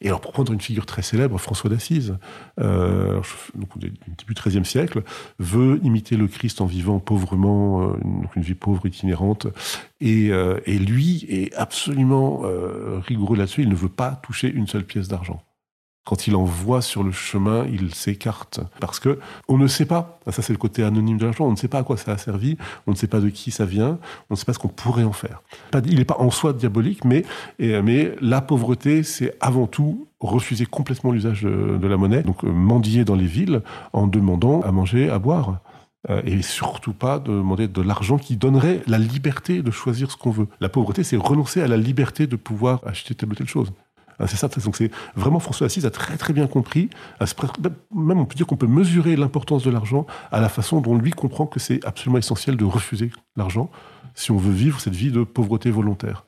[0.00, 2.16] Et alors, pour prendre une figure très célèbre, François d'Assise,
[2.60, 3.20] euh,
[3.54, 5.02] donc, au dé- début XIIIe siècle,
[5.38, 9.46] veut imiter le Christ en vivant pauvrement, euh, une, donc une vie pauvre, itinérante.
[10.00, 12.42] Et, euh, et lui est absolument
[13.06, 13.62] rigoureux là-dessus.
[13.62, 15.42] Il ne veut pas toucher une seule pièce d'argent.
[16.04, 20.20] Quand il en voit sur le chemin, il s'écarte parce que on ne sait pas.
[20.30, 21.46] Ça, c'est le côté anonyme de l'argent.
[21.46, 22.58] On ne sait pas à quoi ça a servi.
[22.86, 23.98] On ne sait pas de qui ça vient.
[24.28, 25.42] On ne sait pas ce qu'on pourrait en faire.
[25.86, 27.24] Il n'est pas en soi diabolique, mais,
[28.20, 32.22] la pauvreté, c'est avant tout refuser complètement l'usage de, la monnaie.
[32.22, 33.62] Donc euh, mendier dans les villes
[33.92, 35.60] en demandant à manger, à boire.
[36.10, 40.18] Euh, et surtout pas de demander de l'argent qui donnerait la liberté de choisir ce
[40.18, 40.48] qu'on veut.
[40.60, 43.72] La pauvreté, c'est renoncer à la liberté de pouvoir acheter telle ou telle chose.
[44.18, 47.24] Ah, C'est ça, donc c'est vraiment François Assise a très très bien compris, à
[47.94, 51.10] même on peut dire qu'on peut mesurer l'importance de l'argent à la façon dont lui
[51.10, 53.70] comprend que c'est absolument essentiel de refuser l'argent
[54.14, 56.26] si on veut vivre cette vie de pauvreté volontaire.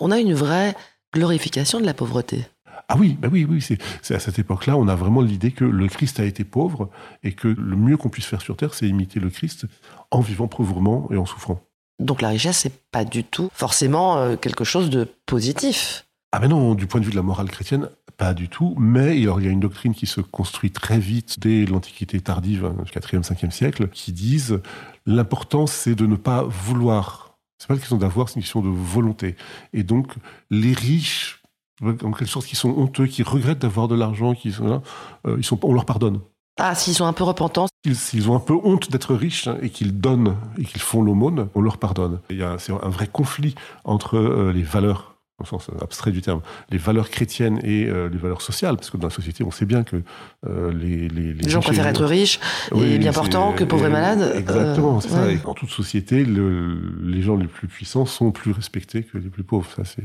[0.00, 0.74] On a une vraie
[1.14, 2.46] glorification de la pauvreté.
[2.88, 5.64] Ah oui, bah oui, oui, c'est c'est à cette époque-là, on a vraiment l'idée que
[5.64, 6.90] le Christ a été pauvre
[7.22, 9.66] et que le mieux qu'on puisse faire sur terre, c'est imiter le Christ
[10.10, 11.60] en vivant pauvrement et en souffrant.
[12.00, 16.06] Donc la richesse, c'est pas du tout forcément euh, quelque chose de positif.
[16.32, 18.76] Ah ben non, du point de vue de la morale chrétienne, pas du tout.
[18.78, 22.76] Mais il y a une doctrine qui se construit très vite dès l'Antiquité tardive, hein,
[22.84, 24.60] 4e, 5e siècle, qui disent
[25.06, 27.38] l'important c'est de ne pas vouloir.
[27.58, 29.36] C'est pas une question d'avoir, c'est une question de volonté.
[29.72, 30.14] Et donc,
[30.50, 31.42] les riches,
[31.82, 34.82] en quelque sorte, qui sont honteux, qui regrettent d'avoir de l'argent, qui sont là,
[35.26, 36.20] euh, ils sont, on leur pardonne.
[36.58, 39.70] Ah, s'ils sont un peu repentants, S'ils, ont un peu honte d'être riches hein, et
[39.70, 42.20] qu'ils donnent et qu'ils font l'aumône, on leur pardonne.
[42.28, 46.20] Il y a c'est un vrai conflit entre euh, les valeurs, au sens abstrait du
[46.22, 49.50] terme, les valeurs chrétiennes et euh, les valeurs sociales, parce que dans la société, on
[49.50, 50.02] sait bien que
[50.46, 52.38] euh, les, les, les gens préfèrent être riches
[52.72, 54.32] Oui, et bien portants que pauvres et malades.
[54.36, 55.22] Exactement, Euh, c'est ça.
[55.24, 55.34] ouais.
[55.34, 59.28] Et dans toute société, le- les gens les plus puissants sont plus respectés que les
[59.28, 59.68] plus pauvres.
[59.74, 60.02] Ça, c'est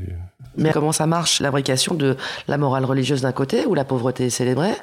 [0.57, 2.15] Mais comment ça marche l'abrication de
[2.47, 4.73] la morale religieuse d'un côté, où la pauvreté est célébrée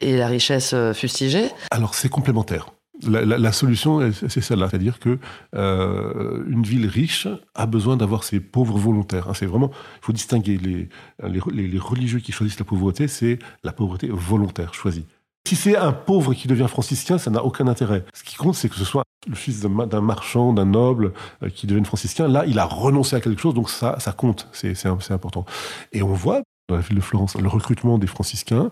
[0.00, 1.48] et la richesse euh, fustigée?
[1.70, 2.66] Alors, c'est complémentaire.
[3.02, 5.18] La, solution, c'est celle-là, c'est-à-dire que
[5.54, 9.28] euh, une ville riche a besoin d'avoir ses pauvres volontaires.
[9.28, 9.34] hein.
[9.34, 10.88] C'est vraiment, il faut distinguer les,
[11.78, 15.04] religieux qui choisissent la pauvreté, c'est la pauvreté volontaire, choisie.
[15.46, 18.04] Si c'est un pauvre qui devient franciscain, ça n'a aucun intérêt.
[18.14, 21.12] Ce qui compte, c'est que ce soit le fils d'un ma- d'un marchand, d'un noble
[21.42, 22.28] euh, qui devienne franciscain.
[22.28, 24.48] Là, il a renoncé à quelque chose, donc ça, compte.
[24.52, 25.44] C'est important.
[25.92, 28.70] Et on voit dans la ville de Florence le recrutement des franciscains.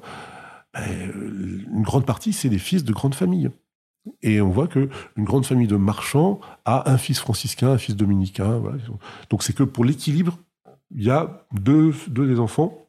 [0.77, 3.51] euh, une grande partie, c'est des fils de grandes familles.
[4.23, 7.97] Et on voit que une grande famille de marchands a un fils franciscain, un fils
[7.97, 8.63] dominicain.
[9.31, 10.39] Donc c'est que pour l'équilibre,
[10.95, 12.87] il y a deux, des enfants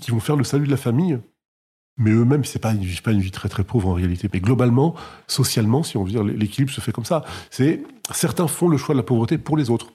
[0.00, 1.18] qui vont faire le salut de la famille.
[1.96, 4.28] Mais eux-mêmes, c'est pas, vivent pas une vie très très pauvre en réalité.
[4.32, 4.94] Mais globalement,
[5.28, 7.24] socialement, si on veut dire, l'équilibre se fait comme ça.
[7.50, 9.92] C'est certains font le choix de la pauvreté pour les autres.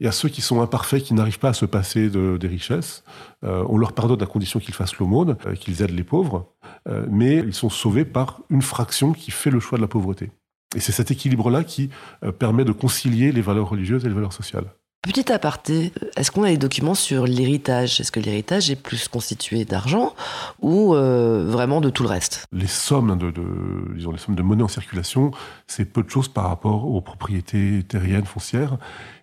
[0.00, 2.46] Il y a ceux qui sont imparfaits, qui n'arrivent pas à se passer de- des
[2.46, 3.02] richesses.
[3.44, 6.46] Euh, on leur pardonne à condition qu'ils fassent l'aumône, euh, qu'ils aident les pauvres.
[6.88, 10.30] Euh, mais ils sont sauvés par une fraction qui fait le choix de la pauvreté.
[10.76, 11.90] Et c'est cet équilibre-là qui
[12.22, 14.66] euh, permet de concilier les valeurs religieuses et les valeurs sociales.
[15.02, 18.00] Petit aparté, est-ce qu'on a des documents sur l'héritage?
[18.00, 20.12] Est-ce que l'héritage est plus constitué d'argent
[20.60, 22.44] ou vraiment de tout le reste?
[22.52, 25.30] Les sommes de, de- disons, les sommes de monnaie en circulation,
[25.68, 28.76] c'est peu de choses par rapport aux propriétés terriennes, foncières,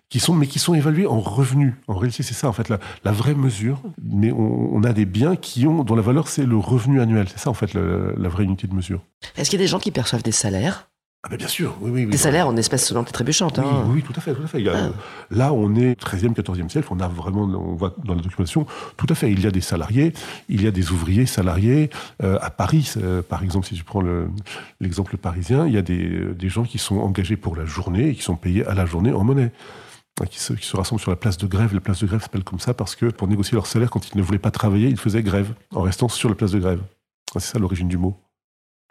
[0.08, 1.74] qui sont, mais qui sont évaluées en revenus.
[1.88, 3.80] En réalité, c'est ça, en fait, la, la vraie mesure.
[4.02, 7.26] Mais on, on a des biens qui ont, dont la valeur, c'est le revenu annuel.
[7.28, 7.82] C'est ça, en fait, la,
[8.16, 9.02] la vraie unité de mesure.
[9.36, 10.88] Est-ce qu'il y a des gens qui perçoivent des salaires?
[11.24, 12.04] Ah ben bien sûr, oui, oui.
[12.04, 12.10] oui.
[12.12, 13.58] Des salaires en espèces sonnantes et trébuchantes.
[13.58, 13.84] Oui, hein.
[13.90, 14.60] oui, tout à fait, tout à fait.
[14.60, 14.92] Il y a-
[15.32, 18.64] Là, on est 13e, 14e siècle, on a vraiment, on voit dans la documentation,
[18.96, 19.32] tout à fait.
[19.32, 20.12] Il y a des salariés,
[20.48, 21.90] il y a des ouvriers salariés.
[22.22, 24.28] Euh, à Paris, euh, par exemple, si tu prends le-
[24.80, 28.14] l'exemple parisien, il y a des, des gens qui sont engagés pour la journée et
[28.14, 29.50] qui sont payés à la journée en monnaie.
[30.20, 31.74] Hein, Qui se, qui se rassemblent sur la place de grève.
[31.74, 34.16] La place de grève s'appelle comme ça parce que pour négocier leur salaire, quand ils
[34.16, 36.80] ne voulaient pas travailler, ils faisaient grève en restant sur la place de grève.
[37.34, 38.16] Ah, C'est ça l'origine du mot.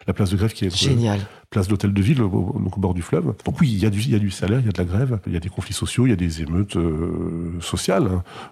[0.06, 1.20] La place de grève qui est euh, Génial.
[1.50, 3.34] place d'hôtel de ville, donc au bord du fleuve.
[3.44, 4.78] Donc oui, il y, a du, il y a du salaire, il y a de
[4.78, 8.08] la grève, il y a des conflits sociaux, il y a des émeutes euh, sociales.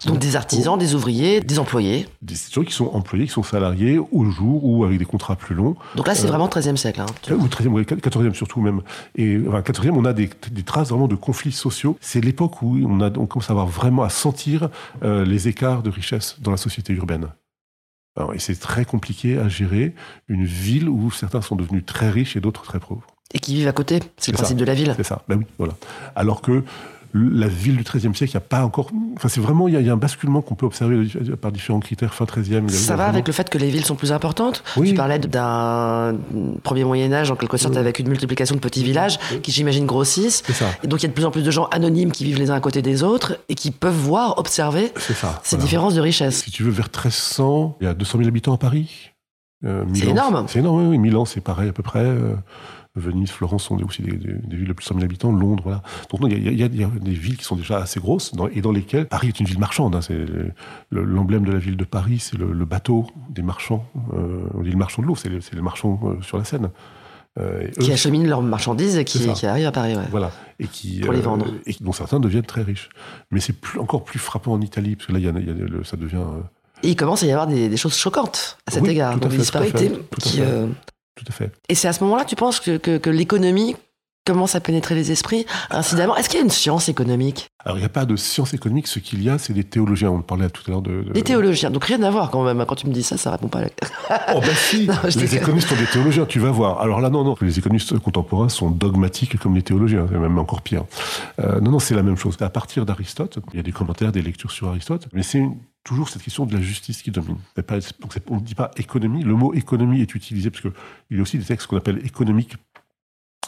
[0.07, 2.07] Donc des artisans, des ouvriers, des employés.
[2.23, 5.55] Des gens qui sont employés, qui sont salariés au jour ou avec des contrats plus
[5.55, 5.77] longs.
[5.95, 7.01] Donc là, c'est Euh, vraiment 13e siècle.
[7.01, 7.07] hein.
[7.23, 8.81] Tu- Ou 13e, ouais, 14e surtout même.
[9.15, 11.97] Et enfin, 14e, on a des, des traces vraiment de conflits sociaux.
[12.01, 14.69] C'est l'époque où on, a, on commence à avoir vraiment à sentir
[15.05, 17.29] euh, les écarts de richesse dans la société urbaine.
[18.17, 19.95] Alors, et c'est très compliqué à gérer
[20.29, 23.07] une ville où certains sont devenus très riches et d'autres très pauvres.
[23.33, 24.01] Et qui vivent à côté.
[24.17, 24.61] C'est le principe ça.
[24.61, 24.95] de la ville.
[24.97, 25.75] C'est ça, ben oui, voilà.
[26.15, 26.63] Alors que
[27.17, 28.91] la ville du XIIIe siècle, il n'y a pas encore.
[29.17, 31.07] Enfin, c'est vraiment, il y, a- il y a un basculement qu'on peut observer
[31.41, 32.69] par différents critères fin XIIIe.
[32.69, 34.89] Ça va avec le fait que les villes sont plus importantes Oui.
[34.89, 36.17] Tu parlais d'un
[36.65, 37.81] premier Moyen-Âge, en quelque sorte, Oui.
[37.81, 40.43] avec une multiplication de petits villages qui, j'imagine, grossissent.
[40.53, 42.39] Ça, Et donc, il y a de plus en plus de gens anonymes qui vivent
[42.39, 45.41] les uns à côté des autres et qui peuvent voir, observer ça.
[45.45, 45.65] ces voilà.
[45.65, 46.43] différences de richesse.
[46.43, 49.11] Si tu veux, vers 1300, il y a 200 000 habitants à Paris.
[49.65, 50.45] Euh, C'est énorme.
[50.49, 50.99] C'est énorme, oui, oui.
[50.99, 52.01] Milan, c'est pareil à peu près.
[52.05, 52.35] Euh,
[52.97, 55.33] Venise, Florence sont aussi des, des- des villes de plus de 100 000 habitants.
[55.33, 55.83] Londres, voilà.
[56.11, 58.61] Donc il y, a- y y des villes qui sont déjà assez grosses dans- et
[58.61, 59.97] dans lesquelles Paris est une ville marchande.
[59.97, 60.01] hein.
[60.01, 60.53] C'est le-
[61.05, 63.85] l'emblème de la ville de Paris, c'est le, le bateau des marchands.
[64.15, 66.71] Euh, on dit le marchand de l'eau, c'est les, marchands euh, sur la Seine.
[67.41, 69.97] Euh, Qui acheminent leurs marchandises et qui, qui arrivent à Paris.
[69.97, 70.05] ouais.
[70.09, 70.31] voilà,
[70.61, 71.47] et qui Pour les vendre.
[71.67, 72.91] et dont certains deviennent très riches.
[73.33, 75.51] Mais c'est plus- encore plus frappant en Italie parce que là, y a, il y
[75.51, 76.41] a le- ça devient euh,
[76.85, 79.33] Et il commence à y avoir des, des choses choquantes à cet Oui, égard, donc
[79.33, 79.91] des disparités.
[80.21, 80.43] qui,
[81.15, 81.51] tout à fait.
[81.69, 83.77] Et c'est à ce moment-là, tu penses que, que- que l'économie
[84.25, 86.17] commence à pénétrer les esprits incidemment?
[86.17, 87.47] Est-ce qu'il y a une science économique?
[87.65, 88.87] Alors, il n'y a pas de science économique.
[88.87, 90.11] Ce qu'il y a, c'est des théologiens.
[90.11, 91.03] On parlait tout à l'heure de.
[91.03, 91.71] de- Des théologiens.
[91.71, 92.65] Donc rien à voir quand même.
[92.67, 93.69] Quand tu me dis ça, ça répond pas à la...
[94.37, 96.81] Oh, ben si Non, Les économistes sont des théologiens, tu vas voir.
[96.81, 97.35] Alors là, non, non.
[97.41, 100.07] Les économistes contemporains sont dogmatiques comme les théologiens.
[100.11, 100.85] C'est même encore pire.
[101.41, 102.37] Euh, non, non, c'est la même chose.
[102.41, 105.09] À partir d'Aristote, il y a des commentaires, des lectures sur Aristote.
[105.13, 107.37] Mais c'est une- toujours cette question de la justice qui domine.
[107.67, 107.77] Pas,
[108.31, 109.23] on ne dit pas économie.
[109.23, 110.73] Le mot économie est utilisé parce qu'il
[111.11, 112.57] y a aussi des textes qu'on appelle économiques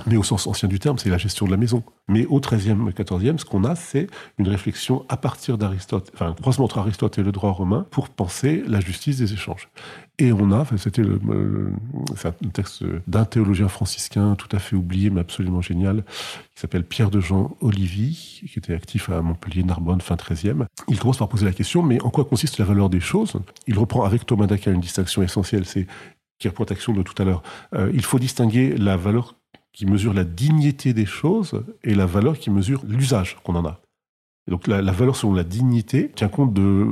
[0.07, 1.83] mais au sens ancien du terme, c'est la gestion de la maison.
[2.09, 6.33] Mais au XIIIe, XIVe, ce qu'on a, c'est une réflexion à partir d'Aristote, enfin, un
[6.35, 9.69] croisement entre Aristote et le droit romain pour penser la justice des échanges.
[10.19, 15.21] Et on a, enfin, c'était un texte d'un théologien franciscain tout à fait oublié, mais
[15.21, 16.05] absolument génial,
[16.55, 20.65] qui s'appelle Pierre de Jean Olivy, qui était actif à Montpellier, Narbonne, fin XIIIe.
[20.89, 23.37] Il commence par poser la question, mais en quoi consiste la valeur des choses?
[23.67, 25.87] Il reprend avec Thomas d'Aquin une distinction essentielle, c'est
[26.39, 27.43] qui reprend action de tout à l'heure.
[27.75, 29.37] Euh, il faut distinguer la valeur
[29.77, 33.79] qui mesure la dignité des choses et la valeur qui mesure l'usage qu'on en a.
[34.49, 36.89] Donc la, la valeur selon la dignité tient compte de,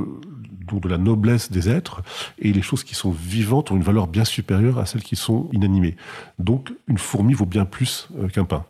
[0.67, 2.03] donc de la noblesse des êtres
[2.37, 5.49] et les choses qui sont vivantes ont une valeur bien supérieure à celles qui sont
[5.51, 5.95] inanimées.
[6.37, 8.65] Donc une fourmi vaut bien plus euh, qu'un pain.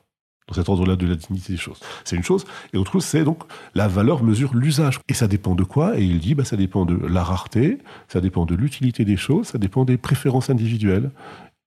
[0.48, 1.80] Dans cet ordre-là de la dignité des choses.
[2.04, 2.46] C'est une chose.
[2.72, 3.44] Et autre chose, c'est donc
[3.74, 5.00] la valeur mesure l'usage.
[5.10, 6.00] Et ça dépend de quoi?
[6.00, 9.48] Et il dit, bah, ça dépend de la rareté, ça dépend de l'utilité des choses,
[9.48, 11.10] ça dépend des préférences individuelles.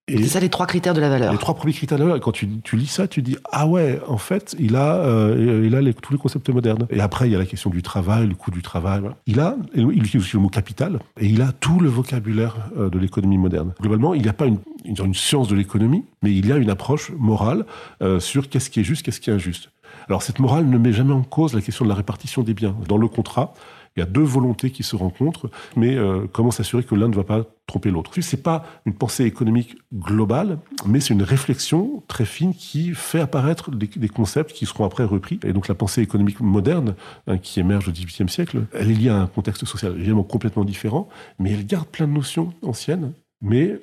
[0.08, 1.32] Et C'est ça les trois critères de la valeur.
[1.32, 3.36] les trois premiers critères de la valeur, et quand tu, tu lis ça, tu dis
[3.52, 6.86] ah ouais, en fait, il a, euh, il a les- tous les concepts modernes.
[6.90, 9.00] Et après, il y a la question du travail, le coût du travail.
[9.00, 9.16] voilà.
[9.26, 12.88] Il a, il utilise aussi le mot capital, et il a tout le vocabulaire euh,
[12.90, 13.74] de l'économie moderne.
[13.80, 16.56] Globalement, il n'y a pas une, une, une science de l'économie, mais il y a
[16.56, 17.66] une approche morale
[18.02, 19.70] euh, sur qu'est-ce qui est juste, qu'est-ce qui est injuste.
[20.08, 22.74] Alors cette morale ne met jamais en cause la question de la répartition des biens.
[22.88, 23.52] Dans le contrat,
[23.98, 27.14] il y a deux volontés qui se rencontrent, mais euh, comment s'assurer que l'un ne
[27.14, 28.12] va pas tromper l'autre?
[28.20, 33.72] C'est pas une pensée économique globale, mais c'est une réflexion très fine qui fait apparaître
[33.72, 35.40] des, concepts qui seront après repris.
[35.44, 36.94] Et donc la pensée économique moderne,
[37.26, 40.64] hein, qui émerge au XVIIIe siècle, elle est liée à un contexte social évidemment complètement
[40.64, 41.08] différent,
[41.40, 43.12] mais elle garde plein de notions anciennes.
[43.40, 43.80] Mais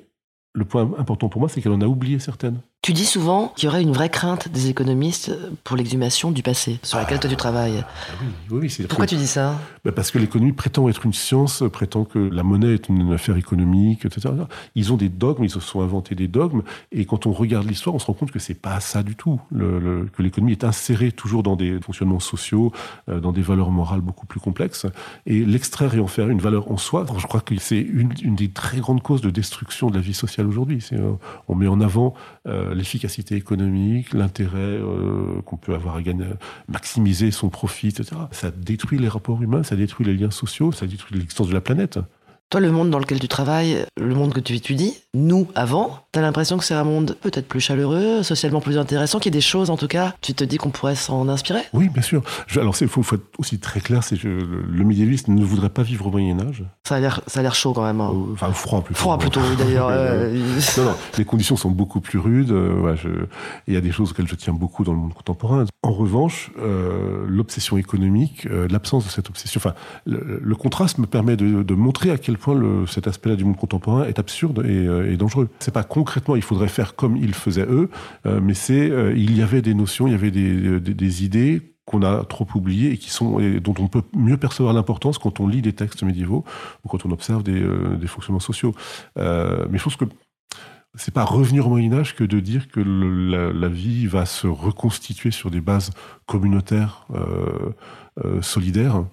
[0.54, 2.60] le point important pour moi, c'est qu'elle en a oublié certaines.
[2.86, 6.78] Tu dis souvent qu'il y aurait une vraie crainte des économistes pour l'exhumation du passé,
[6.84, 7.82] sur laquelle toi tu travailles.
[7.84, 8.12] Ah
[8.52, 11.64] oui, oui, c'est Pourquoi tu dis ça Ben, Parce que l'économie prétend être une science,
[11.72, 14.32] prétend que la monnaie est une affaire économique, etc.
[14.76, 16.62] Ils ont des dogmes, ils se sont inventés des dogmes,
[16.92, 19.40] et quand on regarde l'histoire, on se rend compte que c'est pas ça du tout.
[19.50, 22.70] Le, le- que l'économie est insérée toujours dans des fonctionnements sociaux,
[23.08, 24.86] euh, dans des valeurs morales beaucoup plus complexes,
[25.26, 28.36] et l'extraire et en faire une valeur en soi, je crois que c'est une, une
[28.36, 30.86] des très grandes causes de destruction de la vie sociale aujourd'hui.
[30.92, 31.14] Euh,
[31.48, 32.14] on met en avant
[32.46, 36.26] euh, l'efficacité économique, l'intérêt euh, qu'on peut avoir à gagner,
[36.68, 38.12] maximiser son profit, etc.
[38.30, 41.60] Ça détruit les rapports humains, ça détruit les liens sociaux, ça détruit l'existence de la
[41.60, 41.98] planète.
[42.48, 46.20] Toi, le monde dans lequel tu travailles, le monde que tu étudies, nous, avant, t'as
[46.20, 49.40] l'impression que c'est un monde peut-être plus chaleureux, socialement plus intéressant, qu'il y a des
[49.40, 51.62] choses, en tout cas, tu te dis qu'on pourrait s'en inspirer?
[51.72, 52.22] Oui, bien sûr.
[52.46, 55.70] Je, alors, il faut, faut, être aussi très clair, c'est que le médiéviste ne voudrait
[55.70, 56.62] pas vivre au Moyen-Âge.
[56.84, 58.00] Ça a l'air, chaud quand même.
[58.00, 58.12] Hein.
[58.14, 59.00] Euh, enfin, froid plutôt.
[59.00, 59.90] Froid plutôt, oui, d'ailleurs.
[60.78, 62.52] non, non, les conditions sont beaucoup plus rudes.
[62.52, 63.26] Euh,
[63.66, 65.64] il y a des choses auxquelles je tiens beaucoup dans le monde contemporain.
[65.82, 69.74] En revanche, euh, l'obsession économique, l'absence de cette obsession, enfin,
[70.04, 73.44] le, le, contraste me permet de, de montrer à quel point le, cet aspect-là du
[73.44, 75.48] monde contemporain est absurde et, euh, et dangereux.
[75.58, 77.90] C'est pas concrètement, il faudrait faire comme ils faisaient eux,
[78.26, 82.02] euh, mais c'est, euh, il y avait des notions, il y avait des, idées qu'on
[82.02, 85.62] a trop oubliées et qui sont dont on peut mieux percevoir l'importance quand on lit
[85.62, 86.44] des textes médiévaux
[86.84, 88.74] ou quand on observe des, fonctionnements sociaux.
[89.16, 90.04] mais je pense que
[90.96, 95.30] c'est pas revenir au Moyen Âge que de dire que la, vie va se reconstituer
[95.30, 95.90] sur des bases
[96.26, 97.06] communautaires
[98.40, 99.04] solidaires.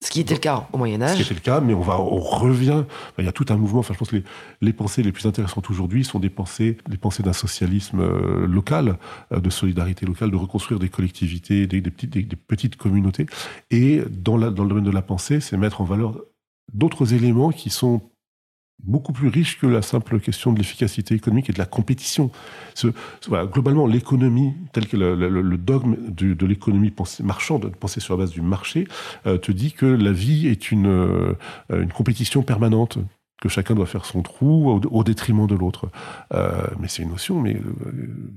[0.00, 1.10] Ce qui était le cas au Moyen Âge.
[1.10, 2.84] Ce qui était le cas, mais on revient.
[3.18, 3.80] Il y a tout un mouvement.
[3.80, 4.24] Enfin, je pense que les,
[4.60, 8.98] les pensées les plus intéressantes aujourd'hui sont des pensées, des pensées d'un socialisme euh, local,
[9.32, 13.26] euh, de solidarité locale, de reconstruire des collectivités, des, petites, des, petites communautés.
[13.72, 16.16] Et dans le domaine de la pensée, c'est mettre en valeur
[16.72, 18.02] d'autres éléments qui sont
[18.84, 22.30] beaucoup plus riche que la simple question de l'efficacité économique et de la compétition.
[23.52, 28.86] Globalement, l'économie, telle que le, dogme de, l'économie marchande, pensée sur la base du marché,
[29.26, 31.34] euh, te dit que la vie est une, euh,
[31.70, 32.98] une compétition permanente
[33.40, 35.88] que chacun doit faire son trou au, détriment de l'autre.
[36.34, 37.60] Euh, mais c'est une notion mais,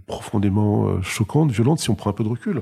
[0.06, 2.62] profondément choquante, violente, si on prend un peu de recul.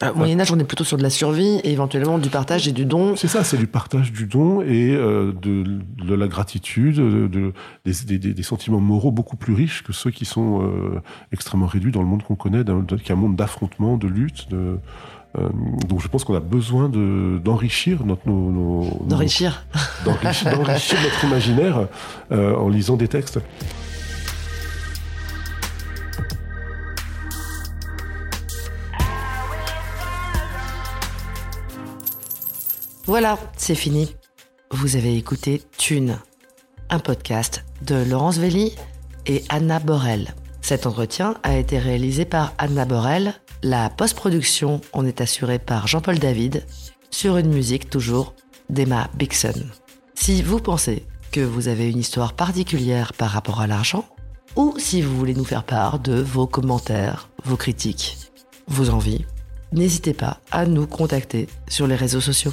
[0.00, 2.72] Au Moyen Âge, on est plutôt sur de la survie et éventuellement du partage et
[2.72, 3.16] du don.
[3.16, 5.64] C'est ça, c'est du partage du don et euh, de,
[6.04, 7.52] de, la gratitude, de, de
[7.84, 11.00] des, des, des, sentiments moraux beaucoup plus riches que ceux qui sont euh,
[11.32, 14.48] extrêmement réduits dans le monde qu'on connaît, qui est un monde d'affrontement, de lutte.
[14.50, 14.78] De,
[15.36, 15.48] euh,
[15.88, 19.66] donc je pense qu'on a besoin d'enrichir notre nos, nos d'enrichir
[20.04, 20.52] d'enrichir
[21.02, 21.88] notre imaginaire
[22.30, 23.40] en lisant des textes.
[33.08, 34.14] Voilà, c'est fini.
[34.70, 36.18] Vous avez écouté Thune,
[36.90, 38.74] un podcast de Laurence Velli
[39.24, 40.34] et Anna Borel.
[40.60, 43.32] Cet entretien a été réalisé par Anna Borel.
[43.62, 46.66] La post-production en est assurée par Jean-Paul David
[47.10, 48.34] sur une musique toujours
[48.68, 49.64] d'Emma Bixon.
[50.14, 54.04] Si vous pensez que vous avez une histoire particulière par rapport à l'argent,
[54.54, 58.18] ou si vous voulez nous faire part de vos commentaires, vos critiques,
[58.66, 59.24] vos envies,
[59.72, 62.52] n'hésitez pas à nous contacter sur les réseaux sociaux.